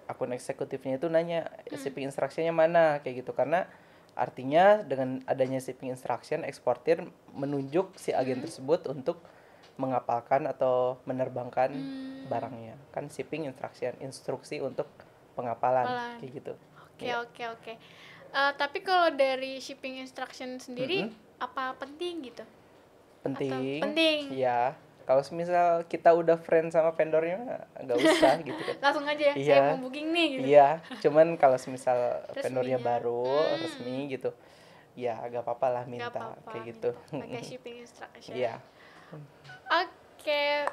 akun 0.06 0.30
eksekutifnya 0.36 1.02
itu 1.02 1.10
nanya 1.10 1.50
Hmm. 1.74 1.80
shipping 1.82 2.06
instructionnya 2.06 2.54
mana 2.54 3.02
kayak 3.02 3.26
gitu 3.26 3.34
karena 3.34 3.66
artinya 4.22 4.86
dengan 4.86 5.26
adanya 5.26 5.58
shipping 5.58 5.90
instruction 5.90 6.46
eksportir 6.46 7.02
menunjuk 7.34 7.98
si 7.98 8.14
agen 8.14 8.38
Hmm. 8.38 8.46
tersebut 8.46 8.86
untuk 8.86 9.18
mengapalkan 9.76 10.46
atau 10.46 11.02
menerbangkan 11.04 11.74
Hmm. 11.74 12.30
barangnya 12.30 12.78
kan 12.94 13.10
shipping 13.10 13.50
instruction 13.50 13.98
instruksi 13.98 14.62
untuk 14.62 14.86
pengapalan 15.34 15.90
Pengapalan. 15.90 16.18
kayak 16.22 16.32
gitu 16.38 16.54
Oke 16.78 17.04
Iya. 17.04 17.16
oke 17.20 17.44
oke. 17.50 17.74
Eh, 18.32 18.52
tapi 18.56 18.80
kalau 18.80 19.10
dari 19.10 19.58
shipping 19.58 19.98
instruction 19.98 20.56
sendiri 20.56 21.10
apa 21.42 21.74
penting 21.76 22.22
gitu? 22.24 22.46
penting 23.22 23.82
penting. 23.82 24.20
ya 24.32 24.78
kalau 25.12 25.24
misal 25.36 25.84
kita 25.92 26.16
udah 26.16 26.40
friend 26.40 26.72
sama 26.72 26.96
vendornya 26.96 27.44
nggak 27.78 27.98
usah 28.00 28.40
gitu 28.48 28.62
kan 28.64 28.76
Langsung 28.80 29.04
aja 29.04 29.24
ya, 29.24 29.36
Iya. 29.36 29.56
saya 29.60 29.76
mau 29.76 29.84
booking 29.84 30.08
nih 30.10 30.28
gitu. 30.32 30.48
iya 30.48 30.70
cuman 31.04 31.36
kalau 31.36 31.60
misal 31.68 32.00
vendornya 32.40 32.80
baru 32.80 33.28
Hmm. 33.52 33.60
resmi 33.60 34.08
gitu 34.08 34.32
ya 34.96 35.20
agak 35.20 35.44
apa-apa 35.44 35.68
lah 35.68 35.84
minta 35.84 36.08
apa-apa, 36.08 36.48
kayak 36.48 36.64
gitu 36.72 36.90
Pakai 37.12 37.44
shipping 37.52 37.76
instruction. 37.80 38.32
iya 38.32 38.56
Oke. 39.68 40.68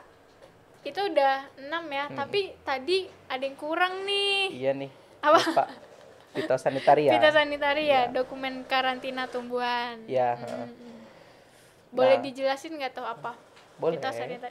Itu 0.80 1.00
udah 1.04 1.50
6 1.58 1.84
ya, 1.88 2.04
tapi 2.08 2.54
tadi 2.62 2.98
ada 3.26 3.42
yang 3.42 3.54
kurang 3.54 4.06
nih. 4.06 4.54
iya 4.54 4.70
nih 4.72 4.90
Apa? 5.20 5.38
lupa 5.38 5.64
fitosanitaria 6.30 7.10
Fitosanitari 7.10 7.84
ya, 7.88 8.06
dokumen 8.08 8.62
karantina 8.62 9.26
tumbuhan. 9.26 9.98
Iya, 10.06 10.34
Mm, 10.34 10.40
heeh. 10.40 10.66
mm, 10.66 10.74
mm. 10.78 10.98
Boleh 11.88 12.16
Nah. 12.16 12.22
dijelasin 12.22 12.76
nggak 12.76 12.92
tuh 12.92 13.02
apa? 13.02 13.32
Boleh. 13.78 13.98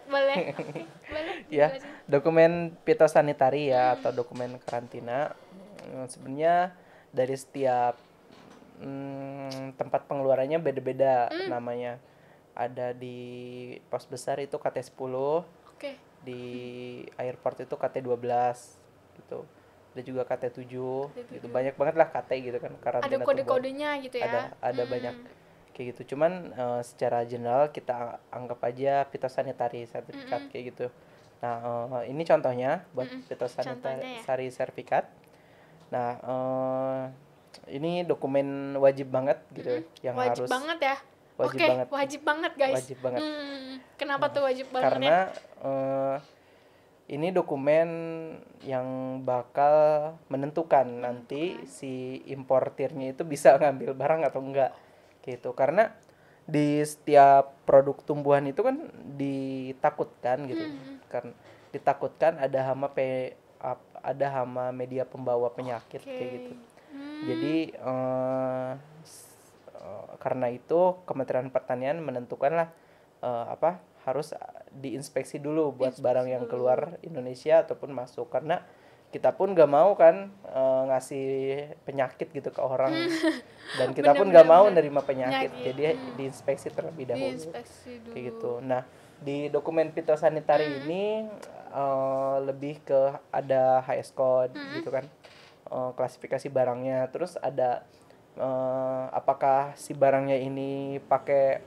Boleh. 0.08 0.38
Oke, 0.58 0.82
boleh. 1.06 1.36
ya 1.48 1.68
dijelasin. 1.70 1.92
dokumen 2.06 2.52
fitosanitari 2.82 3.70
ya 3.70 3.92
Hmm. 3.92 3.96
atau 3.98 4.12
dokumen 4.13 4.58
karantina 4.60 5.36
mm, 5.86 6.06
sebenarnya 6.08 6.72
dari 7.10 7.36
setiap 7.36 7.96
mm, 8.78 9.76
tempat 9.76 10.06
pengeluarannya 10.06 10.58
beda-beda 10.58 11.28
Hmm. 11.28 11.50
namanya 11.50 12.00
ada 12.54 12.90
di 12.92 13.18
pos 13.86 14.04
besar 14.04 14.40
itu 14.40 14.56
KT 14.56 14.82
10 14.88 15.46
Oke. 15.70 15.94
di 16.20 16.42
airport 17.16 17.62
itu 17.62 17.76
KT 17.76 18.02
12 18.02 18.82
gitu 19.16 19.46
ada 19.88 20.02
juga 20.04 20.22
KT 20.24 20.44
7 20.56 21.10
gitu 21.32 21.48
banyak 21.48 21.74
banget 21.74 21.96
lah 21.96 22.08
KT 22.08 22.32
gitu 22.44 22.58
kan 22.58 22.70
Ada 22.72 22.82
karantina 22.82 23.10
tumbuhan. 23.16 23.28
kode-kodenya 23.28 23.90
gitu 24.00 24.18
ya. 24.18 24.26
ada 24.26 24.40
ada 24.63 24.82
Hmm. 24.82 24.92
banyak 24.92 25.16
kayak 25.78 25.94
gitu 25.94 26.18
cuman 26.18 26.32
eh, 26.50 26.82
secara 26.82 27.22
general 27.24 27.70
kita 27.70 28.18
anggap 28.28 28.58
aja 28.66 29.06
fitosanitari 29.06 29.86
sertifikat 29.86 30.50
kayak 30.50 30.74
gitu 30.74 30.86
nah 31.38 31.62
eh, 32.02 32.10
ini 32.10 32.26
contohnya 32.26 32.82
buat 32.92 33.06
Mm-mm. 33.06 33.30
fitosanitari 33.30 34.02
Contohnya 34.02 34.42
ya. 34.42 34.50
sertifikat 34.50 35.06
nah 35.88 36.10
eh, 36.18 37.02
ini 37.70 38.02
dokumen 38.02 38.74
wajib 38.76 39.08
banget 39.08 39.38
gitu 39.52 39.86
yang 40.02 40.18
wajib 40.18 40.46
harus 40.46 40.50
banget 40.50 40.80
ya. 40.84 40.98
wajib 41.38 41.54
Oke, 41.54 41.68
banget 41.70 41.88
wajib 41.88 42.22
banget 42.24 42.54
guys. 42.58 42.76
wajib 42.76 42.98
banget 43.00 43.22
Hmm, 43.22 43.74
Kenapa 43.94 44.26
tuh 44.30 44.42
wajib 44.42 44.66
banget 44.70 44.82
ya? 44.82 44.90
karena 44.90 45.16
eh, 45.62 46.18
ini 47.08 47.32
dokumen 47.32 47.90
yang 48.62 48.88
bakal 49.24 49.74
menentukan 50.28 50.84
nanti 51.00 51.56
si 51.63 52.20
importirnya 52.28 53.13
itu 53.13 53.24
bisa 53.24 53.56
ngambil 53.56 53.96
barang 53.96 54.22
atau 54.28 54.42
enggak 54.44 54.76
gitu. 55.28 55.52
Karena 55.52 55.92
di 56.48 56.80
setiap 56.80 57.60
produk 57.68 58.00
tumbuhan 58.08 58.48
itu 58.48 58.63
kan 58.63 58.88
ditakutkan 59.20 60.48
gitu. 60.48 60.63
Hmm. 60.63 60.96
kan 61.08 61.26
ditakutkan 61.76 62.40
ada 62.40 62.72
hama 62.72 62.92
pe 62.92 63.36
ada 64.00 64.28
hama 64.32 64.72
media 64.72 65.04
pembawa 65.04 65.52
penyakit 65.52 66.00
Oke. 66.00 66.08
kayak 66.08 66.32
gitu. 66.40 66.52
Hmm, 66.96 67.20
jadi 67.28 67.56
eh, 67.76 68.72
karena 70.24 70.48
itu 70.52 71.00
Kementerian 71.04 71.52
Pertanian 71.52 72.00
menentukan 72.00 72.56
lah 72.56 72.70
eh, 73.20 73.46
apa 73.52 73.84
harus 74.08 74.32
diinspeksi 74.72 75.44
dulu 75.44 75.76
buat 75.76 76.00
barang 76.00 76.32
yang 76.32 76.48
keluar 76.48 76.96
Indonesia 77.04 77.68
ataupun 77.68 77.92
masuk. 77.92 78.32
Karena 78.32 78.63
kita 79.08 79.32
pun 79.34 79.56
gak 79.56 79.72
mau 79.72 79.96
kan 79.96 80.30
eh, 80.48 80.82
ngasih 80.91 81.28
penyakit 81.88 82.28
gitu 82.32 82.50
ke 82.52 82.62
orang. 82.62 82.93
Dan 83.80 83.91
kita 83.98 84.12
pun 84.13 84.28
gak 84.30 84.48
mau 84.48 84.67
nerima 84.67 85.04
penyakit. 85.04 85.52
Penyakit, 85.52 85.74
jadi 85.74 85.84
diinspeksi 86.20 86.67
terlebih 86.72 87.08
dahulu. 87.08 87.24
Diinspeksi 87.32 88.04
dulu. 88.04 88.13
kayak 88.13 88.26
gitu. 88.32 88.52
Nah 88.63 88.84
di 89.17 89.50
dokumen 89.50 89.89
fitosanitari 89.96 90.84
ini 90.84 91.26
eh, 91.72 92.38
lebih 92.43 92.84
ke 92.84 93.15
ada 93.32 93.82
HS 93.88 94.13
code 94.13 94.54
gitu 94.78 94.91
kan, 94.93 95.08
Eh, 95.67 95.91
klasifikasi 96.00 96.48
barangnya, 96.48 97.12
terus 97.12 97.36
ada 97.43 97.84
eh, 98.39 99.06
apakah 99.12 99.76
si 99.76 99.91
barangnya 99.91 100.39
ini 100.39 101.02
pakai 101.04 101.60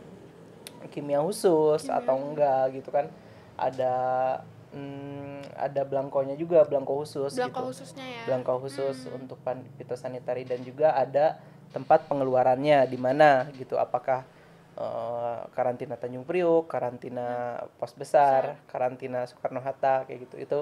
kimia 0.88 1.20
khusus 1.20 1.84
atau 1.84 2.16
enggak 2.16 2.80
gitu 2.80 2.88
kan, 2.88 3.12
ada 3.60 3.92
mm, 4.70 5.54
ada 5.56 5.82
belangkonya 5.82 6.34
juga 6.34 6.62
belangko 6.62 7.02
khusus 7.02 7.34
Belangko 7.34 7.60
gitu 7.60 7.68
khususnya 7.74 8.06
ya. 8.06 8.22
belangko 8.26 8.52
khusus 8.62 8.96
untuk 9.10 9.38
pan 9.42 9.60
fitosanitari 9.76 10.44
dan 10.44 10.62
juga 10.62 10.94
ada 10.94 11.38
tempat 11.70 12.06
pengeluarannya 12.06 12.82
di 12.84 12.98
mana 12.98 13.46
gitu 13.54 13.76
apakah 13.76 14.26
eh, 14.74 15.38
karantina 15.52 15.94
Tanjung 15.94 16.24
Priuk, 16.24 16.66
karantina 16.66 17.58
Pos 17.78 17.94
Besar, 17.94 18.58
karantina 18.66 19.26
Soekarno 19.26 19.60
Hatta 19.60 20.02
kayak 20.04 20.18
gitu 20.26 20.36
itu 20.38 20.60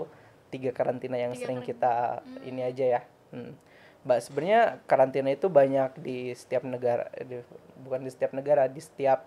tiga 0.49 0.73
karantina 0.73 1.17
yang 1.17 1.33
Tiga 1.33 1.45
sering 1.45 1.61
karantina. 1.61 2.21
kita 2.25 2.45
ini 2.45 2.61
aja 2.65 2.85
ya. 2.99 3.01
Hmm. 3.33 3.53
Mbak 3.99 4.19
sebenarnya 4.25 4.63
karantina 4.89 5.29
itu 5.29 5.47
banyak 5.49 5.91
di 6.01 6.33
setiap 6.33 6.65
negara, 6.65 7.13
di- 7.21 7.45
bukan 7.79 8.01
di 8.01 8.11
setiap 8.11 8.33
negara, 8.33 8.65
di 8.65 8.81
setiap 8.81 9.25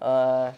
eh, 0.00 0.48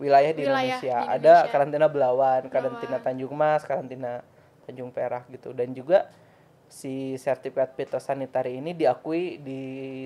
wilayah 0.00 0.32
di 0.32 0.48
Wilayah 0.48 0.80
Indonesia. 0.80 0.96
di 0.96 1.06
Ada 1.06 1.16
Indonesia. 1.20 1.52
karantina 1.52 1.86
Belawan, 1.92 2.42
karantina. 2.48 2.96
Tanjung 2.98 3.34
Mas, 3.36 3.62
karantina 3.68 4.24
Tanjung 4.64 4.90
Perak 4.90 5.28
gitu. 5.28 5.52
Dan 5.52 5.76
juga 5.76 6.08
si 6.70 7.18
sertifikat 7.18 7.74
fitosanitary 7.74 8.62
ini 8.62 8.72
diakui 8.72 9.42
di 9.42 9.60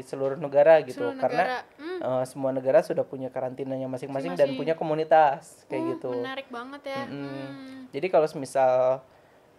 seluruh 0.09 0.41
negara 0.41 0.81
gitu 0.81 1.13
Seluruh 1.13 1.21
karena 1.21 1.45
negara. 1.45 1.77
Hmm, 1.77 2.01
eh, 2.01 2.25
semua 2.25 2.51
negara 2.57 2.81
sudah 2.81 3.05
punya 3.05 3.29
karantinanya 3.29 3.85
masing-masing 3.87 4.33
dan 4.35 4.57
punya 4.57 4.75
komunitas 4.75 5.63
kayak 5.69 5.83
uh, 5.85 5.89
gitu. 5.95 6.11
Menarik 6.25 6.49
banget 6.49 6.83
ya. 6.89 7.03
Mm-mm. 7.07 7.29
Hmm. 7.29 7.81
Jadi 7.93 8.07
kalau 8.09 8.27
misal 8.41 9.05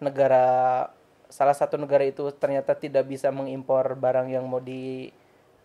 negara 0.01 0.45
salah 1.29 1.55
satu 1.55 1.77
negara 1.79 2.03
itu 2.05 2.25
ternyata 2.35 2.73
tidak 2.75 3.05
bisa 3.07 3.29
mengimpor 3.29 3.95
barang 3.97 4.27
yang 4.29 4.45
mau 4.45 4.59
di 4.59 5.09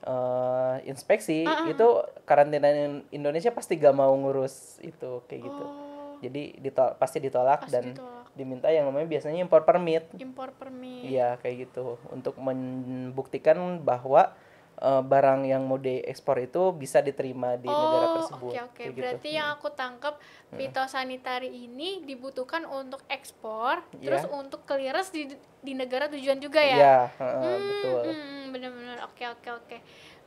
eh, 0.02 0.76
inspeksi, 0.84 1.44
Uh-uh. 1.44 1.68
itu 1.68 1.86
karantina 2.24 2.68
in- 2.68 3.04
Indonesia 3.10 3.50
pasti 3.50 3.74
gak 3.74 3.92
mau 3.92 4.12
ngurus 4.12 4.80
itu 4.80 5.20
kayak 5.24 5.42
gitu. 5.42 5.64
Oh, 5.64 6.16
Jadi 6.20 6.56
ditol- 6.58 6.94
pasti 6.94 7.16
ditolak 7.16 7.64
pasti 7.64 7.72
dan 7.72 7.84
ditolak. 7.90 8.28
diminta 8.32 8.68
yang 8.68 8.84
namanya 8.84 9.08
biasanya 9.08 9.40
impor 9.40 9.64
permit. 9.64 10.04
impor 10.14 10.52
permit. 10.52 11.04
Iya, 11.06 11.36
kayak 11.36 11.68
gitu. 11.68 11.96
Untuk 12.08 12.36
membuktikan 12.36 13.56
bahwa 13.78 14.32
eh, 14.80 15.02
barang 15.02 15.44
yang 15.44 15.62
mau 15.62 15.76
diekspor 15.76 16.40
itu 16.40 16.72
bisa 16.72 16.98
diterima 16.98 17.54
di 17.54 17.68
negara 17.68 18.06
Oh, 18.06 18.14
tersebut. 18.16 18.50
oke 18.50 18.60
oke. 18.62 18.74
kayak 18.74 18.88
gitu. 18.88 19.00
Berarti 19.00 19.28
yang 19.30 19.48
aku 19.52 19.68
tangkap 19.70 20.14
fitosanitary 20.50 21.50
ini 21.62 22.00
dibutuhkan 22.02 22.64
untuk 22.64 23.00
ekspor, 23.06 23.80
terus 23.94 24.22
Iya. 24.22 24.32
untuk 24.32 24.64
clearance 24.64 25.10
di 25.10 25.28
di 25.60 25.72
negara 25.72 26.08
tujuan 26.08 26.38
juga 26.38 26.58
ya. 26.58 26.76
Iya, 26.76 26.96
heeh, 27.14 27.44
Hmm, 27.44 27.68
betul. 27.68 28.00
hmm, 28.08 28.42
benar-benar. 28.50 28.98
Oke 29.04 29.24
oke 29.26 29.48
oke. 29.54 29.76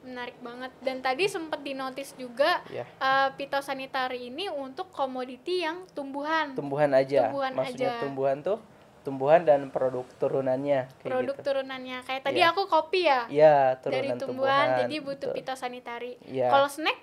Menarik 0.04 0.38
banget. 0.38 0.72
Dan 0.80 1.00
tadi 1.00 1.26
sempat 1.26 1.60
dinotis 1.60 2.13
juga 2.13 2.62
Iya. 2.68 2.86
eh, 2.86 3.30
fitosanitary 3.34 4.30
ini 4.30 4.46
untuk 4.48 4.92
komoditi 4.92 5.63
yang 5.63 5.88
tumbuhan. 5.89 6.54
tumbuhan 6.54 6.92
aja 6.92 7.26
Tumbuhan 7.26 7.52
maksudnya 7.54 7.89
aja. 7.89 8.00
tumbuhan 8.00 8.38
tuh 8.39 8.60
tumbuhan 9.04 9.44
dan 9.44 9.68
produk 9.68 10.08
turunannya 10.18 10.88
kayak 11.00 11.12
produk 11.12 11.36
gitu 11.36 11.46
turunannya. 11.46 11.98
Kayak 12.08 12.22
tadi 12.24 12.39
Iya. 12.39 12.52
aku 12.56 12.62
kopi 12.66 13.02
ya. 13.04 13.22
Iya 13.28 13.56
dari 13.84 14.10
turunan 14.10 14.18
tumbuhan, 14.18 14.68
jadi 14.88 14.96
butuh 15.04 15.30
betul. 15.30 15.38
fitosanitary. 15.38 16.13
Iya. 16.26 16.48
Kalau 16.50 16.68
snack 16.72 17.00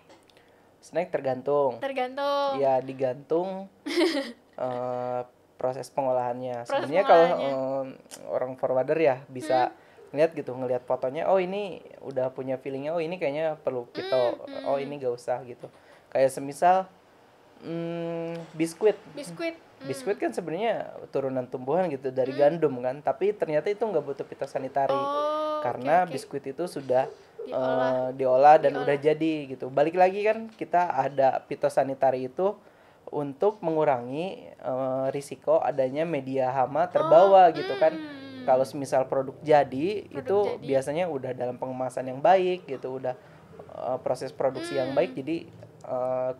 snack 0.80 1.12
tergantung 1.12 1.76
tergantung. 1.76 2.56
ya 2.56 2.80
digantung 2.80 3.68
eh, 4.64 5.20
proses 5.60 5.92
pengolahannya 5.92 6.64
Proses 6.64 6.88
sebenarnya 6.88 7.04
kalau 7.04 7.26
eh, 7.36 7.84
orang 8.32 8.56
forwarder 8.56 8.96
ya 8.96 9.20
bisa 9.28 9.76
ngeliat 10.10 10.32
gitu 10.32 10.56
ngelihat 10.56 10.82
fotonya 10.88 11.28
oh 11.28 11.36
ini 11.36 11.84
udah 12.00 12.32
punya 12.32 12.56
feelingnya 12.56 12.96
oh 12.96 13.02
ini 13.04 13.20
kayaknya 13.20 13.60
perlu 13.60 13.86
pito 13.92 14.40
Hmm, 14.48 14.72
oh 14.72 14.80
ini 14.80 14.96
gak 14.98 15.14
usah 15.14 15.38
gitu 15.44 15.68
kayak 16.10 16.32
semisal 16.32 16.88
hmm, 17.62 18.40
biskuit 18.56 18.96
Biskuit. 19.14 19.54
Hmm. 19.80 19.88
Biskuit 19.88 20.20
kan 20.20 20.28
sebenarnya 20.28 20.92
turunan 21.08 21.48
tumbuhan 21.48 21.88
gitu 21.88 22.12
dari 22.12 22.36
gandum 22.36 22.84
kan, 22.84 23.00
tapi 23.00 23.32
ternyata 23.32 23.72
itu 23.72 23.80
nggak 23.80 24.04
butuh 24.04 24.26
fitosanitary 24.28 24.92
Oh, 24.92 25.64
karena 25.64 26.04
oke, 26.04 26.12
oke. 26.12 26.12
biskuit 26.12 26.44
itu 26.44 26.68
sudah 26.68 27.08
Diolah. 27.40 27.88
eh, 27.88 28.08
diolah 28.14 28.56
dan 28.60 28.76
udah 28.76 28.96
jadi 29.00 29.32
gitu. 29.48 29.72
Balik 29.72 29.96
lagi 29.96 30.20
kan 30.20 30.52
kita 30.52 30.84
ada 30.92 31.40
fitosanitary 31.48 32.28
itu 32.28 32.52
untuk 33.08 33.64
mengurangi 33.64 34.52
eh, 34.52 35.06
risiko 35.10 35.58
adanya 35.58 36.04
media 36.04 36.52
hama 36.52 36.84
terbawa 36.86 37.48
gitu 37.56 37.72
kan. 37.80 37.96
hmm. 37.96 38.44
Kalau 38.44 38.64
semisal 38.68 39.08
produk 39.08 39.36
jadi 39.40 40.04
itu 40.12 40.36
jadi. 40.44 40.60
biasanya 40.60 41.04
udah 41.08 41.32
dalam 41.32 41.56
pengemasan 41.56 42.08
yang 42.08 42.20
baik 42.20 42.68
gitu, 42.68 43.00
udah 43.00 43.16
eh, 43.72 43.98
proses 44.04 44.28
produksi 44.28 44.76
yang 44.76 44.92
baik 44.92 45.16
jadi 45.16 45.48
eh, 45.88 46.30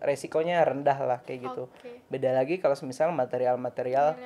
resikonya 0.00 0.64
rendah 0.64 0.98
lah 1.04 1.18
kayak 1.22 1.50
gitu. 1.50 1.70
Oke. 1.70 2.02
Beda 2.10 2.34
lagi 2.34 2.58
kalau 2.58 2.74
semisal 2.74 3.10
material-material 3.14 4.16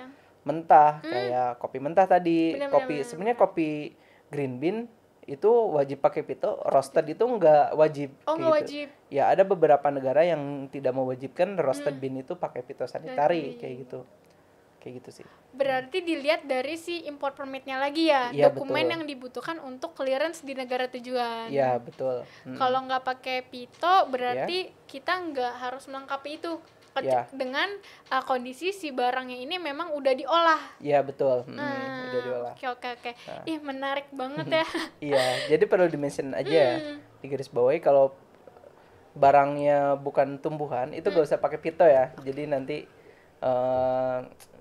mentah 0.46 1.04
kayak 1.04 1.60
kopi 1.60 1.78
mentah 1.82 2.06
tadi, 2.08 2.56
Bener, 2.56 2.72
kopi 2.72 3.04
sebenarnya 3.04 3.36
kopi 3.36 3.92
green 4.32 4.56
bean 4.62 4.78
itu 5.28 5.50
wajib 5.76 6.00
pakai 6.00 6.24
pito, 6.24 6.56
roasted 6.72 7.04
itu 7.12 7.20
nggak 7.20 7.76
wajib. 7.76 8.16
Oh, 8.24 8.32
kayak 8.32 8.40
gitu. 8.40 8.48
wajib. 8.56 8.86
Ya 9.12 9.28
ada 9.28 9.44
beberapa 9.44 9.84
negara 9.92 10.24
yang 10.24 10.72
tidak 10.72 10.96
mewajibkan 10.96 11.52
roasted 11.60 12.00
bean 12.00 12.16
itu 12.16 12.32
pakai 12.32 12.64
Sanitary. 12.64 12.72
fitosanitary 12.72 13.42
kayak 13.60 13.74
gitu. 13.84 14.00
Kayak 14.88 15.04
gitu 15.04 15.10
sih. 15.14 15.26
Berarti 15.52 16.00
dilihat 16.00 16.40
dari 16.42 16.74
si 16.74 17.04
import 17.04 17.36
permitnya 17.36 17.76
lagi 17.76 18.08
ya, 18.08 18.32
Iya, 18.32 18.48
dokumen 18.48 18.72
betul. 18.80 18.92
yang 18.96 19.02
dibutuhkan 19.04 19.56
untuk 19.60 19.92
clearance 19.92 20.40
di 20.40 20.56
negara 20.56 20.88
tujuan. 20.88 21.52
Iya 21.52 21.76
betul. 21.76 22.24
Mm. 22.42 22.56
Kalau 22.56 22.78
nggak 22.82 23.04
pakai 23.04 23.44
pito, 23.44 23.94
berarti 24.08 24.58
kita 24.88 25.12
nggak 25.12 25.52
harus 25.60 25.84
melengkapi 25.84 26.40
itu 26.40 26.56
Ya. 26.98 27.30
dengan 27.30 27.70
uh, 28.08 28.24
kondisi 28.24 28.72
si 28.72 28.90
barangnya 28.90 29.38
ini 29.38 29.54
memang 29.54 29.92
udah 29.92 30.10
diolah. 30.10 30.58
Iya 30.80 30.98
betul. 30.98 31.46
Mm, 31.46 31.54
Hmm, 31.54 32.04
Udah 32.08 32.20
diolah. 32.24 32.52
Oke 32.56 32.66
oke 32.66 32.88
oke. 32.90 33.10
Nah. 33.14 33.42
Ih 33.44 33.58
menarik 33.60 34.06
banget 34.10 34.46
ya. 34.58 34.66
Iya, 34.98 35.24
jadi 35.46 35.62
perlu 35.62 35.86
dimention 35.86 36.32
aja 36.32 36.48
ya. 36.50 36.74
Hmm. 36.80 36.98
Di 37.20 37.26
garis 37.28 37.46
bawahi 37.46 37.78
kalau 37.78 38.16
barangnya 39.14 39.94
bukan 39.96 40.38
tumbuhan 40.38 40.90
itu 40.90 41.06
Hmm. 41.06 41.16
gak 41.16 41.26
usah 41.28 41.38
pakai 41.38 41.58
pito 41.58 41.82
ya. 41.82 42.10
Jadi 42.18 42.42
nanti 42.46 42.76
eh, 43.38 44.18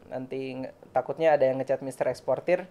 nanti 0.08 0.64
takutnya 0.90 1.36
ada 1.36 1.44
yang 1.44 1.58
ngecat 1.58 1.80
Mister 1.80 2.08
Eksportir 2.08 2.66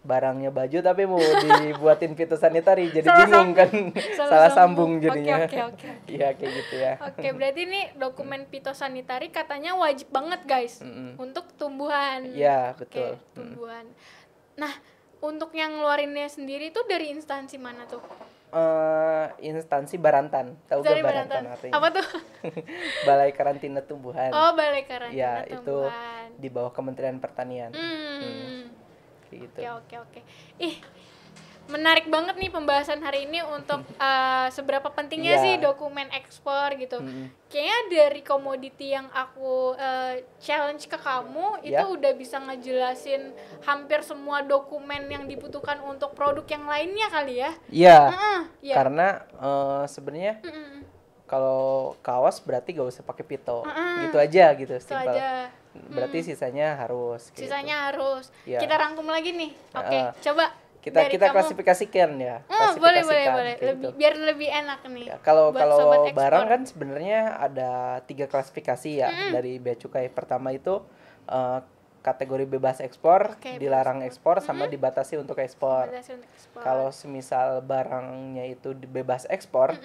barangnya 0.00 0.48
baju 0.48 0.80
tapi 0.80 1.04
mau 1.04 1.20
dibuatin 1.20 2.16
fitosanitary 2.16 2.88
jadi 2.88 3.04
Salah 3.04 3.20
bingung 3.20 3.52
kan 3.52 3.68
Salah 4.16 4.16
salah 4.16 4.50
sambung. 4.50 4.96
sambung 4.96 5.04
jadinya 5.04 5.44
Oke, 5.44 5.60
oke, 5.60 5.60
oke. 5.76 5.88
iya 6.08 6.28
kayak 6.32 6.52
gitu 6.56 6.74
ya 6.74 6.92
Oke, 7.04 7.28
berarti 7.30 7.60
ini 7.68 7.80
dokumen 7.94 8.48
fitosanitary 8.48 9.28
katanya 9.28 9.76
wajib 9.76 10.08
banget 10.08 10.40
guys 10.44 10.80
Mm-mm. 10.80 11.20
untuk 11.20 11.52
tumbuhan. 11.52 12.32
Iya, 12.32 12.72
Oke, 12.72 12.80
betul. 12.80 13.12
tumbuhan. 13.36 13.84
Nah, 14.56 14.72
untuk 15.20 15.52
yang 15.52 15.76
ngeluarinnya 15.76 16.32
sendiri 16.32 16.72
tuh 16.72 16.88
dari 16.88 17.12
instansi 17.12 17.60
mana 17.60 17.84
tuh? 17.84 18.00
Eh, 18.50 19.26
instansi 19.46 19.94
Barantan 19.94 20.58
tahu 20.66 20.82
gak 20.82 20.98
Barantan, 20.98 21.06
Barantan. 21.06 21.42
artinya 21.54 21.74
Apa 21.78 21.88
tuh? 21.94 22.06
Balai 23.06 23.30
Karantina 23.30 23.78
Tumbuhan 23.78 24.34
Oh, 24.34 24.50
Balai 24.58 24.82
Karantina 24.82 25.14
ya 25.14 25.32
itu 25.46 25.62
Tumbuhan. 25.62 26.28
di 26.34 26.48
bawah 26.50 26.74
Kementerian 26.74 27.22
Pertanian 27.22 27.70
Hmm. 27.70 28.66
kayak 29.30 29.38
gitu 29.38 29.58
Oke, 29.62 29.66
oke, 29.70 29.96
oke. 30.02 30.20
Ih, 30.58 30.76
menarik 31.70 32.06
banget 32.06 32.34
nih 32.34 32.50
pembahasan 32.50 32.98
hari 32.98 33.24
ini 33.24 33.40
untuk 33.40 33.80
uh, 33.96 34.46
seberapa 34.56 34.86
pentingnya 34.88 35.30
Iya. 35.32 35.42
sih 35.42 35.54
dokumen 35.56 36.10
ekspor 36.10 36.74
gitu. 36.74 36.98
Mm-mm. 36.98 37.30
Kayaknya 37.46 37.78
dari 37.88 38.20
komoditi 38.20 38.90
yang 38.90 39.06
aku 39.08 39.72
uh, 39.72 40.14
challenge 40.38 40.84
ke 40.84 40.94
kamu 40.94 41.62
itu 41.62 41.72
Ya. 41.72 41.86
udah 41.86 42.12
bisa 42.12 42.38
ngejelasin 42.38 43.30
hampir 43.62 44.02
semua 44.02 44.40
dokumen 44.40 45.06
yang 45.06 45.24
dibutuhkan 45.24 45.78
untuk 45.80 46.12
produk 46.12 46.44
yang 46.44 46.64
lainnya 46.64 47.06
kali 47.08 47.38
ya. 47.38 47.50
Iya, 47.66 47.98
Heeh, 48.10 48.40
iya. 48.62 48.74
karena 48.76 49.06
eh, 49.32 49.84
sebenarnya 49.86 50.34
Mm-mm. 50.40 50.78
kalau 51.24 51.94
kaos 52.00 52.38
berarti 52.40 52.72
gak 52.72 52.88
usah 52.88 53.02
pakai 53.02 53.24
pito, 53.24 53.62
Mm-mm. 53.62 54.04
gitu 54.04 54.16
aja 54.16 54.50
gitu, 54.52 54.74
Itu 54.74 54.82
simpel. 54.84 55.14
aja. 55.14 55.50
Berarti 55.70 56.18
sisanya 56.24 56.74
harus. 56.76 57.30
Sisanya 57.30 57.86
harus. 57.86 58.34
Iya. 58.42 58.58
Kita 58.58 58.74
rangkum 58.74 59.06
lagi 59.06 59.30
nih. 59.30 59.50
Oke, 59.72 59.94
Heeh. 59.96 60.10
coba 60.20 60.50
gitu. 60.50 60.59
Kita 60.80 61.04
dari 61.04 61.12
kita 61.12 61.26
kamu. 61.28 61.34
klasifikasikan 61.36 62.10
ya. 62.16 62.36
Hmm, 62.42 62.48
boleh 62.48 62.76
boleh 62.76 63.00
klasifikasikan, 63.04 63.32
boleh. 63.32 63.54
kayak 63.54 63.68
Lebih 63.68 63.80
gitu. 63.84 63.88
biar 63.94 64.14
lebih 64.16 64.48
enak 64.50 64.80
nih. 64.86 65.04
Ya, 65.06 65.16
kalau 65.20 65.44
buat 65.48 65.60
kalau 65.60 65.78
ekspor. 66.02 66.16
barang 66.16 66.44
kan 66.48 66.60
sebenarnya 66.64 67.18
ada 67.36 67.70
tiga 68.04 68.26
klasifikasi 68.26 68.90
ya 68.90 69.08
dari 69.30 69.56
bea 69.56 69.76
cukai. 69.76 70.08
Pertama 70.08 70.50
itu 70.50 70.80
eh, 71.26 71.60
kategori 72.00 72.48
bebas 72.48 72.80
ekspor, 72.80 73.36
Oke, 73.36 73.60
dilarang 73.60 74.00
ekspor, 74.00 74.40
sama 74.40 74.64
dibatasi 74.64 75.20
untuk 75.20 75.36
ekspor. 75.36 75.92
Ekspor. 75.92 76.64
Kalau 76.64 76.88
semisal 76.90 77.60
barangnya 77.60 78.48
itu 78.48 78.72
bebas 78.72 79.28
ekspor, 79.28 79.76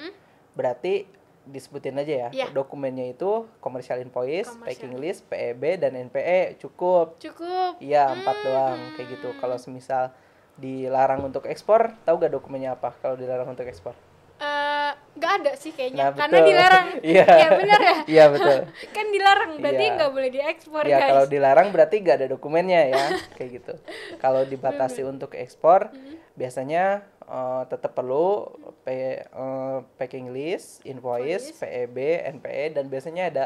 berarti 0.53 1.03
disebutin 1.45 1.99
aja 1.99 2.13
ya. 2.25 2.29
Iya. 2.31 2.47
Dokumennya 2.49 3.11
itu 3.11 3.45
commercial 3.59 3.99
invoice, 3.99 4.49
Commercial. 4.49 4.65
packing 4.65 4.95
list, 4.95 5.27
PEB 5.27 5.77
dan 5.77 5.93
NPE 5.93 6.57
cukup. 6.57 7.19
cukup 7.19 7.77
Iya, 7.77 8.09
empat 8.11 8.35
doang 8.41 8.79
kayak 8.95 9.07
gitu. 9.13 9.29
Kalau 9.37 9.59
semisal 9.59 10.09
dilarang 10.55 11.21
untuk 11.21 11.45
ekspor, 11.45 11.91
tahu 12.01 12.15
gak 12.17 12.31
dokumennya 12.31 12.73
apa 12.73 12.95
kalau 12.97 13.15
dilarang 13.15 13.47
untuk 13.47 13.65
ekspor? 13.65 13.95
eh 14.35 14.91
nggak 15.15 15.31
ada 15.39 15.51
sih 15.55 15.71
kayaknya 15.71 16.11
Nah, 16.11 16.19
karena 16.19 16.39
dilarang. 16.43 16.87
Iya. 17.07 17.23
ya 17.23 17.49
benar 17.55 17.79
ya? 17.79 17.97
Iya, 18.03 18.25
betul. 18.27 18.57
kan 18.95 19.05
dilarang 19.07 19.51
berarti 19.63 19.79
Iya. 19.81 19.95
nggak 19.95 20.11
boleh 20.11 20.29
diekspor 20.29 20.83
ya 20.83 20.91
guys. 20.91 21.07
kalau 21.07 21.25
dilarang 21.25 21.67
berarti 21.71 21.95
gak 22.03 22.15
ada 22.19 22.27
dokumennya 22.27 22.81
ya 22.85 23.03
kayak 23.39 23.49
gitu. 23.55 23.73
Kalau 24.19 24.43
dibatasi 24.43 25.07
untuk 25.07 25.31
ekspor 25.33 25.87
biasanya 26.35 26.99
eh, 27.23 27.63
tetap 27.65 27.95
perlu 27.95 28.43
P- 28.83 29.23
eh, 29.23 29.77
packing 29.95 30.35
list 30.35 30.83
invoice 30.83 31.55
PEB 31.55 31.95
NPE 32.35 32.75
dan 32.75 32.91
biasanya 32.91 33.31
ada 33.31 33.45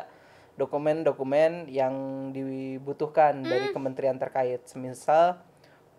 dokumen-dokumen 0.58 1.69
yang 1.69 1.93
dibutuhkan 2.30 3.41
dari 3.41 3.69
kementerian 3.69 4.17
terkait. 4.17 4.65
Semisal 4.65 5.38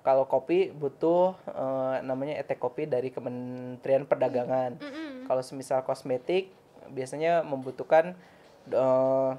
kalau 0.01 0.25
kopi 0.25 0.71
butuh 0.71 1.37
eh, 1.47 1.97
namanya 2.01 2.37
etek 2.37 2.57
kopi 2.57 2.85
dari 2.85 3.09
Kementerian 3.09 4.05
Perdagangan 4.05 4.77
Mm-mm. 4.77 5.13
kalau 5.25 5.41
semisal 5.41 5.83
kosmetik 5.83 6.49
biasanya 6.89 7.43
membutuhkan 7.43 8.17
eh, 8.67 9.31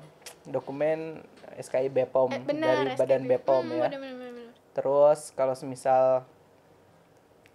dokumen 0.44 1.22
SKI 1.54 1.90
BPOM 1.90 2.30
Eh, 2.32 2.42
benar, 2.42 2.76
dari 2.80 2.96
Badan 2.96 3.24
SKB. 3.24 3.32
BPOM 3.38 3.64
Hmm, 3.64 3.72
ya. 3.72 3.88
benar, 3.88 4.00
benar, 4.00 4.32
benar. 4.32 4.50
Terus 4.72 5.20
kalau 5.32 5.52
semisal 5.52 6.24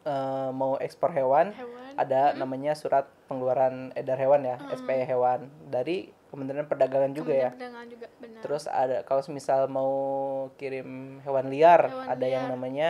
eh, 0.04 0.50
mau 0.52 0.76
ekspor 0.76 1.10
hewan, 1.10 1.50
Hewan. 1.50 1.92
ada 1.96 2.30
namanya 2.32 2.74
surat 2.74 3.06
pengeluaran 3.24 3.90
edar 3.92 4.14
hewan 4.16 4.44
ya, 4.44 4.56
SPE 4.72 5.02
hewan 5.04 5.50
dari 5.66 6.12
Kementerian 6.36 6.66
Perdagangan 6.66 7.10
juga 7.10 7.32
ya. 7.32 7.48
Kementerian 7.48 7.52
Perdagangan 7.72 7.86
juga 7.88 8.06
benar. 8.18 8.40
Terus 8.42 8.64
ada 8.68 8.96
kalau 9.02 9.22
semisal 9.22 9.64
mau 9.66 9.92
kirim 10.54 10.88
hewan 11.18 11.48
liar, 11.48 11.88
Hewan 11.88 12.06
ada 12.06 12.26
yang 12.26 12.44
liar. 12.44 12.52
namanya 12.52 12.88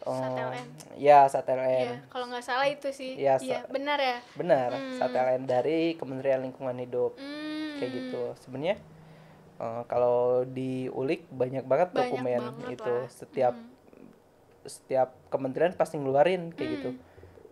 eh, 0.00 0.10
SATLN. 0.10 0.66
Ya, 0.96 1.18
SATLN. 1.24 1.68
Iya, 1.86 1.96
kalau 2.08 2.24
nggak 2.26 2.40
salah 2.42 2.64
itu 2.66 2.88
sih. 2.88 3.14
Iya, 3.14 3.36
Iya, 3.38 3.60
sa- 3.60 3.68
benar 3.68 3.96
ya. 3.98 4.16
Benar, 4.34 4.68
Hmm. 4.70 4.96
SATLN 4.96 5.44
dari 5.44 5.92
Kementerian 5.94 6.40
Lingkungan 6.40 6.76
Hidup. 6.78 7.12
Hmm. 7.14 7.76
Kayak 7.76 7.90
gitu. 7.94 8.22
Sebenarnya 8.38 8.76
eh, 9.54 9.82
kalau 9.84 10.42
diulik 10.44 11.28
banyak 11.28 11.62
banget 11.62 11.88
Banyak 11.88 12.00
dokumen 12.10 12.40
banget 12.42 12.74
itu. 12.74 12.90
lah. 12.90 13.06
Setiap 13.06 13.54
Hmm. 13.54 13.72
setiap 14.64 15.12
kementerian 15.28 15.72
pasti 15.72 15.94
ngeluarin 15.94 16.48
kayak 16.50 16.70
gitu. 16.74 16.90
Hmm. 16.90 17.00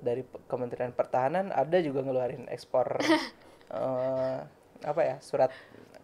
Dari 0.00 0.22
P- 0.22 0.42
Kementerian 0.44 0.90
Pertahanan 0.90 1.52
ada 1.52 1.78
juga 1.78 2.00
ngeluarin 2.00 2.48
ekspor 2.48 2.98
eh, 3.70 4.38
apa 4.82 5.00
ya? 5.00 5.16
Surat 5.18 5.50